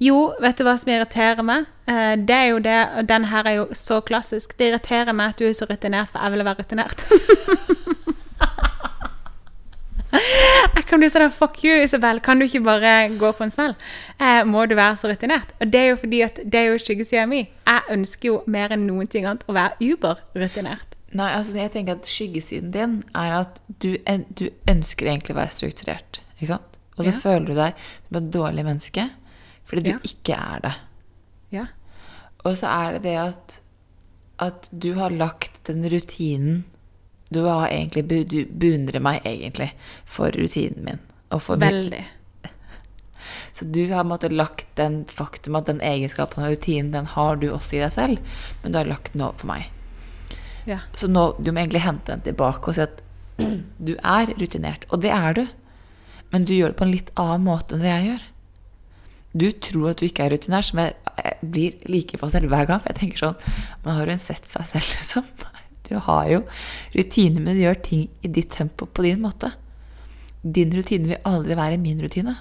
[0.01, 1.69] Jo, vet du hva som irriterer meg?
[1.87, 4.57] Eh, det er jo det, og den her er jo så klassisk.
[4.59, 7.05] Det irriterer meg at du er så rutinert, for jeg ville være rutinert.
[10.75, 12.19] jeg kan bli sånn Fuck you, Isabel.
[12.19, 13.77] Kan du ikke bare gå på en smell?
[14.19, 15.55] Eh, må du være så rutinert?
[15.63, 17.45] Og det er jo fordi at det er jo skyggesida mi.
[17.63, 20.94] Jeg ønsker jo mer enn noen ting annet å være uber-rutinert.
[21.15, 23.93] Nei, altså jeg tenker at skyggesiden din er at du,
[24.35, 26.19] du ønsker egentlig å være strukturert.
[26.35, 26.79] Ikke sant?
[26.97, 27.19] Og så Ja.
[27.19, 27.73] føler du deg
[28.07, 29.09] som et dårlig menneske
[29.65, 29.99] fordi du Ja.
[30.03, 30.73] ikke er det.
[31.51, 31.65] Ja.
[32.45, 33.59] Og så er det det at,
[34.39, 36.63] at du har lagt den rutinen
[37.33, 39.71] Du har egentlig Du beundrer meg egentlig
[40.05, 40.99] for rutinen min.
[41.39, 42.05] For Veldig.
[43.51, 47.49] Så du har på lagt den faktum at den egenskapen og rutinen, den har du
[47.51, 48.19] også i deg selv,
[48.63, 49.65] men du har lagt den over på meg.
[50.65, 50.79] Ja.
[50.97, 53.01] Så nå, du må egentlig hente den tilbake og si at
[53.87, 54.87] du er rutinert.
[54.89, 55.43] Og det er du.
[56.33, 58.23] Men du gjør det på en litt annen måte enn det jeg gjør.
[59.35, 62.81] Du tror at du ikke er rutinert, som jeg, jeg blir like fascinert hver gang.
[62.81, 63.37] For jeg tenker sånn
[63.83, 65.29] Men har hun sett seg selv, liksom?
[65.85, 66.41] Du har jo
[66.95, 69.51] rutiner, men du gjør ting i ditt tempo på din måte.
[70.41, 72.35] Din rutine vil aldri være min rutine.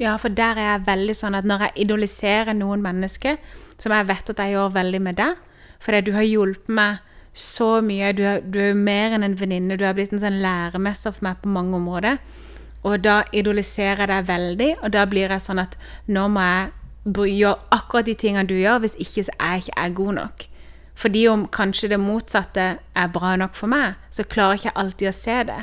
[0.00, 3.36] Ja, for der er jeg veldig sånn at når jeg idoliserer noen mennesker,
[3.76, 5.36] som jeg vet at jeg gjør veldig med deg,
[5.82, 7.00] fordi du har hjulpet meg
[7.32, 10.42] så mye, du er, du er mer enn en venninne, du har blitt en sånn
[10.44, 12.20] læremester for meg på mange områder,
[12.82, 15.76] og da idoliserer jeg deg veldig, og da blir jeg sånn at
[16.10, 19.76] nå må jeg gjøre akkurat de tingene du gjør, hvis ikke så er jeg ikke
[19.78, 20.46] jeg god nok.
[21.02, 25.08] Fordi om kanskje det motsatte er bra nok for meg, så klarer jeg ikke alltid
[25.08, 25.60] å se det.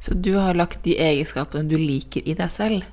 [0.00, 2.84] Så du har lagt de egenskapene du liker i deg selv,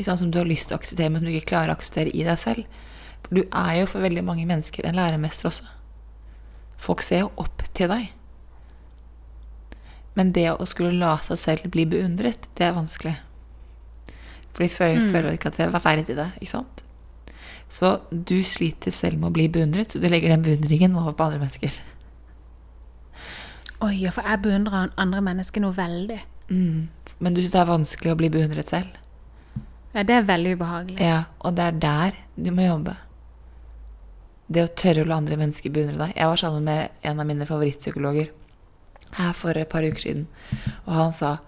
[0.00, 2.12] sånn som du har lyst til å akseptere, men som du ikke klarer å akseptere
[2.12, 2.80] i deg selv.
[3.24, 5.79] For du er jo for veldig mange mennesker en læremester også.
[6.80, 8.10] Folk ser jo opp til deg.
[10.18, 13.16] Men det å skulle la seg selv bli beundret, det er vanskelig.
[14.50, 16.82] For de føler, føler ikke at vi er verdig det, ikke sant?
[17.70, 21.28] Så du sliter selv med å bli beundret, så du legger den beundringen over på
[21.28, 21.76] andre mennesker.
[23.80, 26.18] Oi, ja, for jeg beundrer andre mennesker noe veldig.
[26.50, 28.98] Men du synes det er vanskelig å bli beundret selv.
[29.94, 30.98] Ja, det er veldig ubehagelig.
[31.02, 32.96] Ja, og det er der du må jobbe.
[34.50, 36.16] Det å tørre å la andre mennesker beundre deg.
[36.18, 38.32] Jeg var sammen med en av mine favorittpsykologer
[39.14, 40.26] her for et par uker siden,
[40.86, 41.38] og han sa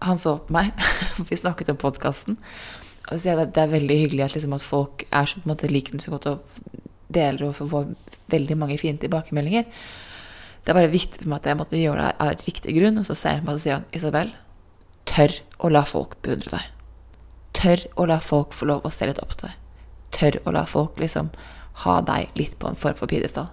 [0.00, 0.70] Han så på meg,
[1.28, 2.38] vi snakket om podkasten,
[3.04, 5.36] og så sier jeg at det er veldig hyggelig at, liksom, at folk er så,
[5.36, 6.70] på en måte, liker den så godt og
[7.12, 7.90] deler og får
[8.32, 9.66] veldig mange fine tilbakemeldinger.
[10.64, 13.00] Det er bare viktig for meg at jeg måtte gjøre det av riktig grunn.
[13.00, 14.32] Og så ser han på meg og sier han, Isabel,
[15.08, 16.68] tør å la folk beundre deg.
[17.60, 19.56] Tør å la folk få lov å se litt opp til deg.
[20.16, 21.32] Tør å la folk liksom
[21.84, 23.48] ha deg litt på en form for pidestall.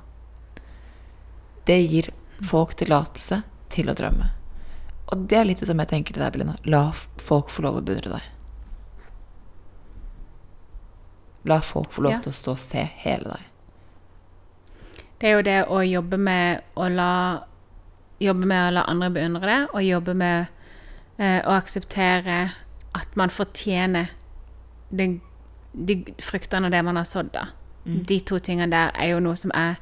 [1.67, 2.09] Det gir
[2.47, 3.41] folk tillatelse
[3.73, 4.29] til å drømme.
[5.11, 6.55] Og det er litt det som jeg tenker til deg, Belinda.
[6.67, 8.23] La folk få lov å beundre deg.
[11.47, 12.19] La folk få lov Ja.
[12.19, 13.43] til å stå og se hele deg.
[15.19, 17.43] Det er jo det å jobbe med å la
[18.19, 20.47] Jobbe med å la andre beundre det, og jobbe med
[21.19, 22.51] eh, å akseptere
[22.95, 24.07] at man fortjener
[24.89, 25.19] de,
[25.73, 27.29] de fruktene av det man har sådd.
[27.31, 27.43] da.
[27.87, 29.77] De to tingene der er jo noe som jeg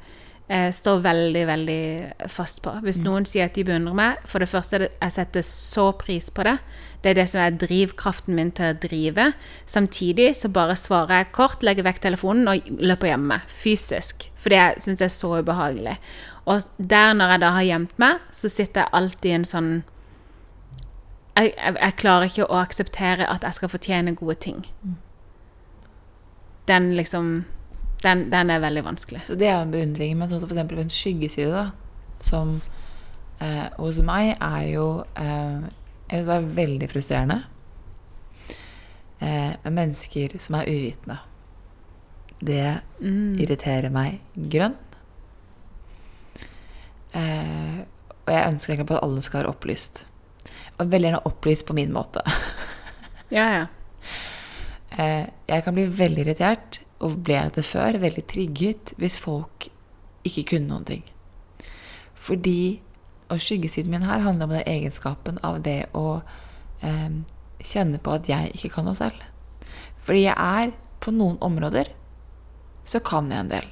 [0.48, 1.84] eh, står veldig, veldig
[2.32, 2.74] fast på.
[2.86, 6.30] Hvis noen sier at de beundrer meg, for det første det, jeg setter så pris
[6.30, 6.58] på det.
[7.02, 9.32] Det er det som er drivkraften min til å drive.
[9.70, 13.50] Samtidig så bare svarer jeg kort, legger vekk telefonen og løper hjem med.
[13.50, 14.30] Fysisk.
[14.42, 15.98] Fordi jeg syns det er så ubehagelig.
[16.46, 19.74] Og der, når jeg da har gjemt meg, så sitter jeg alltid i en sånn
[21.36, 24.62] jeg, jeg, jeg klarer ikke å akseptere at jeg skal fortjene gode ting.
[26.70, 27.44] Den liksom
[28.04, 29.26] den, den er veldig vanskelig.
[29.28, 30.16] Så det er en beundring.
[30.18, 32.58] Men sånn som eksempel en skyggeside, da, som
[33.40, 34.88] eh, hos meg er jo
[35.20, 35.68] eh,
[36.10, 37.40] Jeg syns det er veldig frustrerende
[39.20, 41.20] eh, med mennesker som er uvitende.
[42.46, 42.66] Det
[43.42, 44.76] irriterer meg grønn.
[47.16, 47.80] Eh,
[48.26, 50.04] og jeg ønsker egentlig på at alle skal være opplyst.
[50.76, 52.26] Og veldig gjerne opplyst på min måte.
[53.34, 53.64] Ja, ja.
[55.02, 59.68] Eh, jeg kan bli veldig irritert, og ble det før, veldig trigget, hvis folk
[60.26, 61.04] ikke kunne noen ting.
[62.16, 62.82] Fordi,
[63.30, 66.22] og skyggesiden min her handler om den egenskapen av det å
[66.82, 67.20] eh,
[67.60, 69.20] kjenne på at jeg ikke kan noe selv.
[70.06, 70.74] Fordi jeg er
[71.04, 71.92] på noen områder
[72.86, 73.68] så kan jeg en del.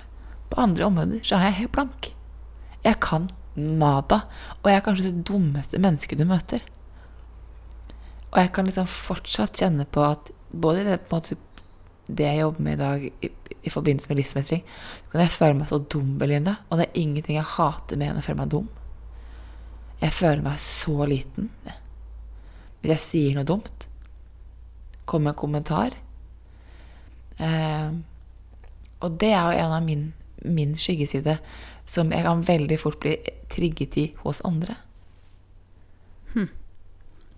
[0.49, 2.11] På andre områder så er jeg helt blank.
[2.83, 4.23] Jeg kan nada.
[4.61, 6.63] Og jeg er kanskje det dummeste mennesket du møter.
[8.33, 11.37] Og jeg kan liksom fortsatt kjenne på at både i det, på en måte,
[12.07, 13.29] det jeg jobber med i dag i,
[13.63, 14.63] i forbindelse med livsmestring,
[15.05, 16.55] så kan jeg føle meg så dum, Belinda.
[16.69, 18.69] Og det er ingenting jeg hater mer enn å føle meg dum.
[20.01, 21.49] Jeg føler meg så liten.
[22.81, 23.87] Hvis jeg sier noe dumt,
[25.07, 25.95] kommer en kommentar
[27.35, 27.89] eh,
[29.03, 30.05] Og det er jo en av min,
[30.43, 31.37] min skyggeside
[31.83, 33.17] som jeg kan veldig fort bli
[33.51, 34.77] trigget i hos andre.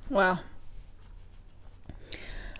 [0.09, 0.37] Wow.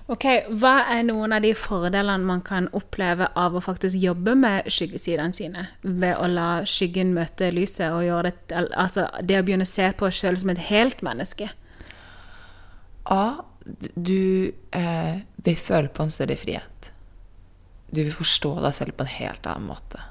[0.06, 0.26] Ok,
[0.62, 5.34] Hva er noen av de fordelene man kan oppleve av å faktisk jobbe med skyggesidene
[5.34, 5.64] sine?
[5.82, 9.88] Ved å la skyggen møte lyset og gjøre det Altså det å begynne å se
[9.98, 11.50] på oss sjøl som et helt menneske.
[13.10, 13.42] A.
[13.98, 16.92] Du eh, vil føle på en større frihet.
[17.90, 20.04] Du vil forstå deg selv på en helt annen måte.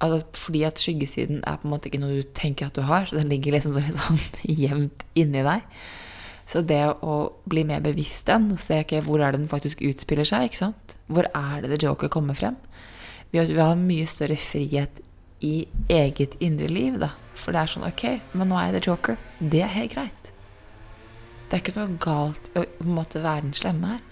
[0.00, 3.04] Altså, fordi at skyggesiden er på en måte ikke noe du tenker at du har,
[3.08, 5.68] så den ligger liksom så sånn jevnt inni deg.
[6.46, 7.16] Så det å
[7.48, 10.60] bli mer bevisst den, og se okay, hvor er det den faktisk utspiller seg, ikke
[10.60, 10.96] sant?
[11.08, 12.58] Hvor er det The Joker kommer frem?
[13.32, 15.00] Vi har, vi har mye større frihet
[15.44, 17.14] i eget indre liv, da.
[17.34, 18.04] For det er sånn, ok,
[18.36, 19.22] men nå er jeg The Joker.
[19.40, 20.30] Det er helt greit.
[21.48, 24.02] Det er ikke noe galt å på en være den slemme her.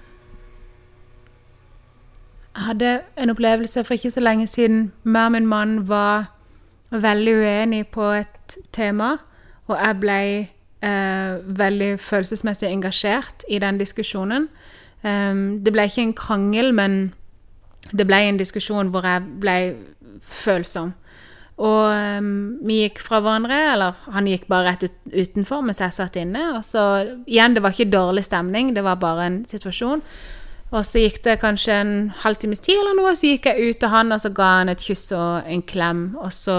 [2.53, 4.91] Jeg hadde en opplevelse for ikke så lenge siden.
[5.05, 6.33] Meg og min mann var
[6.93, 9.17] veldig uenige på et tema,
[9.67, 10.19] og jeg ble
[10.83, 14.49] eh, veldig følelsesmessig engasjert i den diskusjonen.
[15.03, 17.13] Em, det ble ikke en krangel, men
[17.91, 19.57] det ble en diskusjon hvor jeg ble
[20.23, 20.93] følsom.
[21.63, 25.95] Og um, vi gikk fra hverandre, eller han gikk bare rett ut, utenfor mens jeg
[25.95, 26.47] satt inne.
[26.57, 26.85] Og så
[27.27, 30.03] igjen, det var ikke dårlig stemning, det var bare en situasjon.
[30.73, 33.93] Og så gikk det kanskje en halvtimes tid eller noe, så gikk jeg ut til
[33.93, 36.07] han, og så ga han et kyss og en klem.
[36.17, 36.57] Og så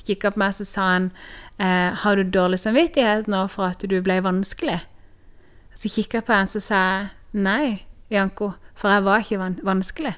[0.00, 1.10] gikk han på meg, og så sa han
[1.58, 4.80] eh, Har du dårlig samvittighet nå for at du ble vanskelig?
[5.74, 6.80] Så kikka jeg på en som sa
[7.32, 10.14] nei, Janko, for jeg var ikke van vanskelig.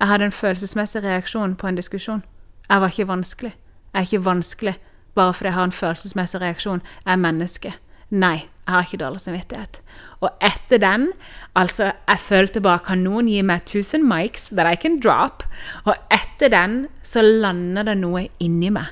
[0.00, 2.24] Jeg hadde en følelsesmessig reaksjon på en diskusjon.
[2.68, 3.52] Jeg var ikke vanskelig.
[3.92, 4.74] Jeg er ikke vanskelig
[5.14, 6.82] bare fordi jeg har en følelsesmessig reaksjon.
[7.04, 7.74] Jeg er menneske.
[8.10, 9.80] Nei, jeg har ikke dårlig samvittighet.
[10.20, 11.12] Og etter den,
[11.54, 15.44] altså, jeg følte bare Kan noen gi meg 1000 mics that I can drop?
[15.84, 18.90] Og etter den så lander det noe inni meg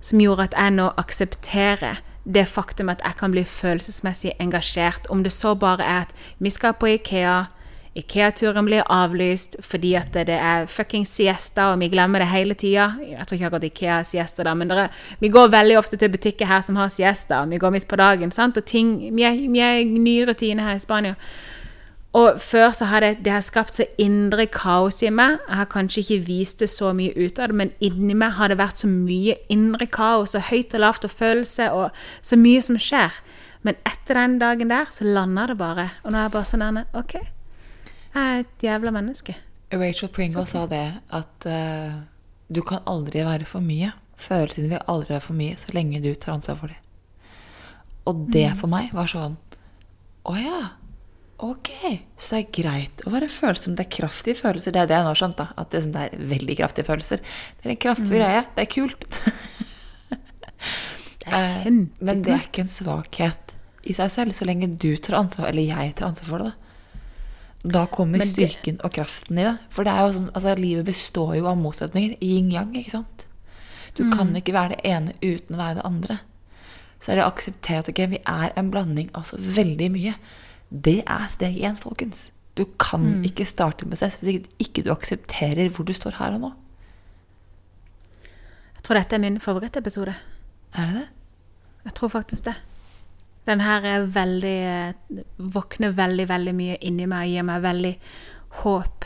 [0.00, 5.22] som gjorde at jeg nå aksepterer det faktum at jeg kan bli følelsesmessig engasjert, om
[5.24, 7.46] det så bare er at vi skal på Ikea,
[7.98, 12.92] Ikea-turen blir avlyst fordi at det er fucking siesta, og vi glemmer det hele tida.
[13.02, 14.88] Jeg tror ikke Ikea har siesta, da, men dere,
[15.18, 17.42] vi går veldig ofte til butikker her som har siesta.
[17.48, 18.56] Vi går midt på dagen, sant?
[18.56, 21.14] og ting Vi er, vi er i ny rutine her i Spania.
[22.16, 25.36] Og før så har det, det har skapt så indre kaos i meg.
[25.44, 28.48] Jeg har kanskje ikke vist det så mye ut av det, men inni meg har
[28.48, 32.62] det vært så mye indre kaos og høyt og lavt og følelse og så mye
[32.64, 33.20] som skjer.
[33.66, 35.90] Men etter den dagen der så landa det bare.
[36.04, 39.36] Og nå er jeg bare sånn Anne, OK, jeg er et jævla menneske.
[39.74, 42.00] Rachel Pringle sa det at uh,
[42.48, 43.92] du kan aldri være for mye.
[44.18, 46.84] Følelsene vil aldri være for mye så lenge du tar ansvar for dem.
[48.08, 49.34] Og det for meg var sånn
[50.24, 50.60] Å ja.
[51.38, 51.68] Ok,
[52.18, 53.76] så det er greit å være følsom.
[53.78, 54.72] Det er kraftige følelser.
[54.74, 55.36] Det er det jeg nå har skjønt.
[55.38, 57.20] da, At det, som det er veldig kraftige følelser.
[57.62, 58.40] Det er en kraftfull greie.
[58.56, 59.04] Det er kult.
[61.18, 62.00] Det er Eh, kjempekult.
[62.08, 63.52] Men det er ikke en svakhet
[63.88, 66.52] i seg selv, så lenge du tar ansvar, eller jeg tar ansvar for det.
[67.62, 69.58] Da, da kommer det- styrken og kraften i det.
[69.70, 72.16] For det er jo sånn, altså livet består jo av motsetninger.
[72.20, 73.26] Yin-yang, ikke sant?
[73.94, 74.12] Du Mm.
[74.16, 76.20] kan ikke være det ene uten å være det andre.
[77.00, 80.14] Så er det å akseptere at vi er en blanding av så veldig mye.
[80.70, 82.30] Det er steg én, folkens.
[82.56, 83.24] Du kan Mm.
[83.24, 86.52] ikke starte en prosess hvis ikke, ikke du aksepterer hvor du står her og nå.
[88.76, 90.14] Jeg tror dette er min favorittepisode.
[90.74, 91.06] Er det det?
[91.84, 92.54] Jeg tror faktisk det.
[93.46, 94.94] Den her er veldig
[95.38, 97.94] Våkner veldig, veldig mye inni meg og gir meg veldig
[98.62, 99.04] håp.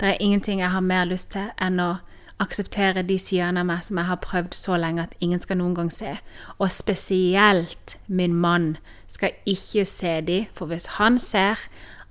[0.00, 1.98] Det er ingenting jeg har mer lyst til enn å
[2.40, 5.76] akseptere de sidene av meg som jeg har prøvd så lenge at ingen skal noen
[5.76, 6.16] gang se.
[6.58, 8.76] Og spesielt min mann
[9.10, 11.60] skal ikke se de, for hvis han ser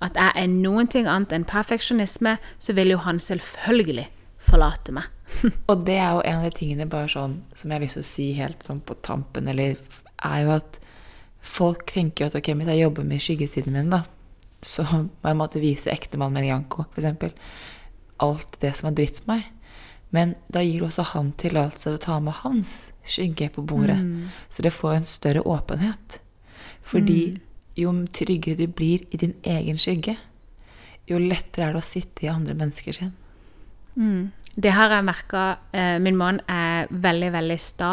[0.00, 4.06] at jeg er noen ting annet enn perfeksjonisme, så vil jo han selvfølgelig
[4.40, 5.08] forlate meg.
[5.70, 8.04] Og det er jo en av de tingene bare sånn, som jeg har lyst til
[8.04, 9.76] å si helt sånn på tampen, eller
[10.24, 10.80] er jo at
[11.40, 14.02] folk tenker jo at ok, hvis jeg jobber med skyggesiden min, da,
[14.64, 17.36] så må jeg måtte vise ektemannen med Janko, f.eks.
[18.20, 19.48] alt det som har dritt meg.
[20.10, 23.98] Men da gir også han tillatelse til å ta med hans skygge på bordet.
[24.48, 26.18] Så det får en større åpenhet.
[26.82, 27.38] Fordi
[27.78, 30.16] jo tryggere du blir i din egen skygge,
[31.06, 33.14] jo lettere er det å sitte i andre mennesker sin.
[34.54, 35.44] Det har jeg merka.
[35.72, 37.92] Eh, min mann er veldig, veldig sta.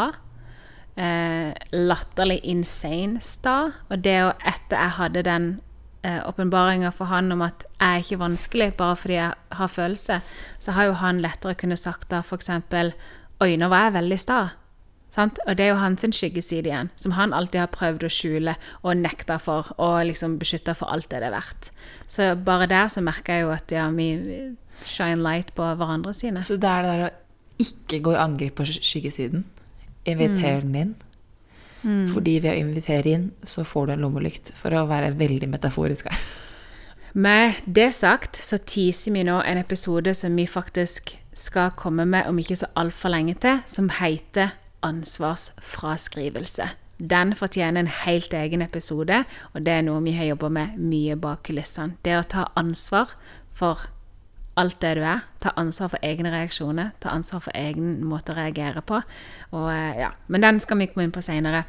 [0.97, 3.72] Eh, latterlig insane sta.
[3.89, 5.47] Og det å etter jeg hadde den
[6.04, 10.20] eh, for han om at jeg er ikke vanskelig bare fordi jeg har følelser,
[10.60, 12.50] så har jo han lettere kunne sagt da f.eks.:
[13.39, 14.50] Oi, nå var jeg veldig sta.
[15.10, 15.39] Sant?
[15.48, 18.98] Og det er jo hans skyggeside igjen, som han alltid har prøvd å skjule og
[18.98, 21.72] nekta for, og liksom beskytta for alt det det er verdt.
[22.08, 24.12] Så bare der så merker jeg jo at ja, vi
[24.86, 26.43] shine light på hverandre sine.
[26.43, 27.14] Så det er det der å
[27.58, 29.45] ikke gå i angrep på skyggesiden.
[30.06, 30.95] Inviter den inn.
[32.13, 36.09] Fordi ved å invitere inn, så får du en lommelykt, for å være veldig metaforisk
[36.11, 36.25] her.
[37.17, 42.27] Med det sagt så teaser vi nå en episode som vi faktisk skal komme med
[42.29, 44.53] om ikke så altfor lenge til, som heter
[44.85, 46.67] Ansvarsfraskrivelse.
[46.97, 49.23] Den fortjener en helt egen episode,
[49.53, 51.97] og det er noe vi har jobba med mye bak kulissene.
[52.05, 53.13] Det å ta ansvar
[53.53, 53.85] for
[54.58, 55.24] alt det du er.
[55.43, 56.91] Ta ansvar for egne reaksjoner.
[57.03, 59.01] Ta ansvar for egen måte å reagere på.
[59.53, 60.12] Og, eh, ja.
[60.28, 61.66] Men den skal vi komme inn på seinere.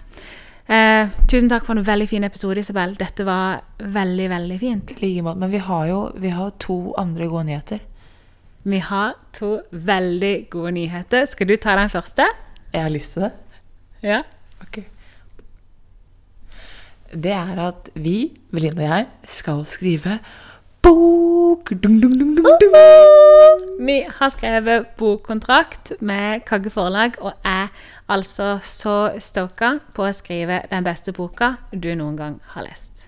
[0.68, 2.94] Eh, tusen takk for en veldig fin episode, Isabel.
[2.94, 4.90] Dette var veldig, veldig fint.
[4.90, 5.38] I like måte.
[5.38, 7.80] Men vi har jo vi har to andre gode nyheter.
[8.64, 11.24] Vi har to veldig gode nyheter.
[11.26, 12.26] Skal du ta den første?
[12.72, 13.32] Jeg har lyst til det.
[14.02, 14.22] Ja.
[14.60, 14.84] Ok.
[17.14, 20.18] Det er at vi, Veline og jeg, skal skrive
[20.82, 21.70] bok!
[21.70, 22.46] Dum, dum, dum.
[23.80, 27.68] Vi har skrevet bokkontrakt med Kagge Forlag og er
[28.08, 33.06] altså så stoka på å skrive den beste boka du noen gang har lest.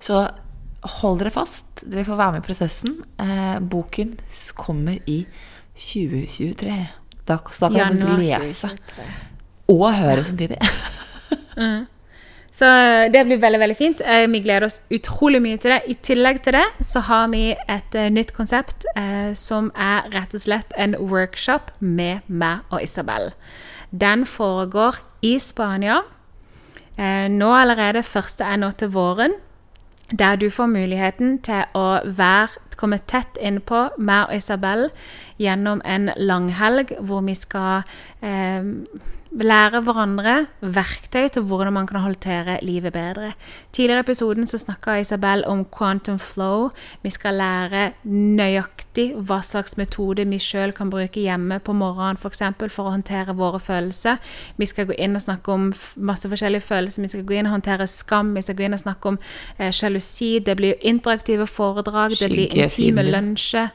[0.00, 0.24] Så
[1.00, 1.84] hold dere fast.
[1.84, 2.98] Dere får være med i prosessen.
[3.20, 4.16] Eh, boken
[4.56, 5.22] kommer i
[5.76, 6.76] 2023.
[7.28, 9.08] Da, så da kan dere lese 2023.
[9.76, 10.60] og høre samtidig.
[12.52, 12.66] Så
[13.14, 14.00] det blir veldig veldig fint.
[14.02, 15.82] Eh, Vi gleder oss utrolig mye til det.
[15.86, 20.34] I tillegg til det så har vi et eh, nytt konsept eh, som er rett
[20.34, 23.30] og slett en workshop med meg og Isabel.
[23.90, 26.00] Den foregår i Spania.
[26.98, 29.38] Eh, nå allerede første er nå til våren.
[30.10, 34.88] Der du får muligheten til å være, komme tett innpå meg og Isabel
[35.40, 37.82] gjennom en langhelg hvor vi skal
[38.22, 38.66] eh,
[39.30, 43.32] lære hverandre verktøy til hvordan man kan håndtere livet bedre.
[43.72, 46.70] Tidligere i episoden så snakka Isabel om quantum flow.
[47.02, 52.18] Vi skal lære nøyaktig hva slags metode vi sjøl kan bruke hjemme på morgenen.
[52.18, 54.18] For, eksempel, for å håndtere våre følelser.
[54.58, 57.02] Vi skal gå inn og snakke om masse forskjellige følelser.
[57.02, 58.34] Vi skal gå inn og håndtere skam.
[58.34, 59.18] Vi skal gå inn og snakke om
[59.58, 59.70] eh.
[59.70, 62.10] Det blir interaktive foredrag.
[62.18, 62.30] Det
[62.76, 63.68] Din.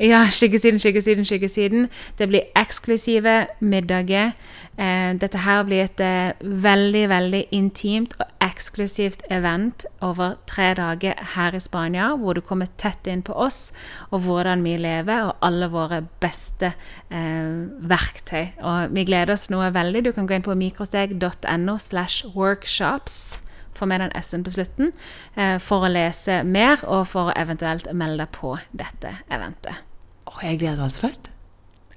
[0.00, 1.88] Ja, skyggesiden, skyggesiden, skyggesiden.
[2.18, 4.32] Det blir eksklusive middager.
[4.78, 11.14] Eh, dette her blir et eh, veldig, veldig intimt og eksklusivt event over tre dager
[11.36, 13.72] her i Spania, hvor du kommer tett inn på oss
[14.10, 16.72] og hvordan vi lever, og alle våre beste
[17.10, 18.50] eh, verktøy.
[18.62, 20.04] Og vi gleder oss noe veldig.
[20.04, 23.38] Du kan gå inn på mikrosteg.no slash workshops
[23.78, 24.92] få med den S-en på slutten,
[25.36, 29.84] eh, for å lese mer, og for å eventuelt melde deg på dette eventet.
[30.30, 31.30] Åh, jeg gleder meg så fælt.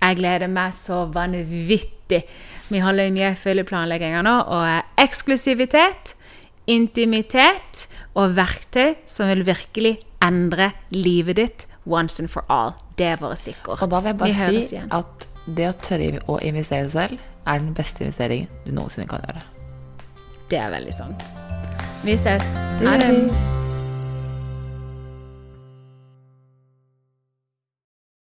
[0.01, 2.21] Jeg gleder meg så vanvittig.
[2.69, 6.13] Vi holder mye full planlegginger nå, og eh, eksklusivitet,
[6.67, 12.75] intimitet og verktøy som vil virkelig endre livet ditt once and for all.
[12.97, 13.81] Det er våre stikkord.
[13.81, 17.25] Og da vil jeg bare vi si at det å tørre å investere seg selv
[17.47, 19.45] er den beste investeringen du noensinne kan gjøre.
[20.51, 21.27] Det er veldig sant.
[22.03, 22.43] Vi ses.
[22.85, 23.29] Ha det.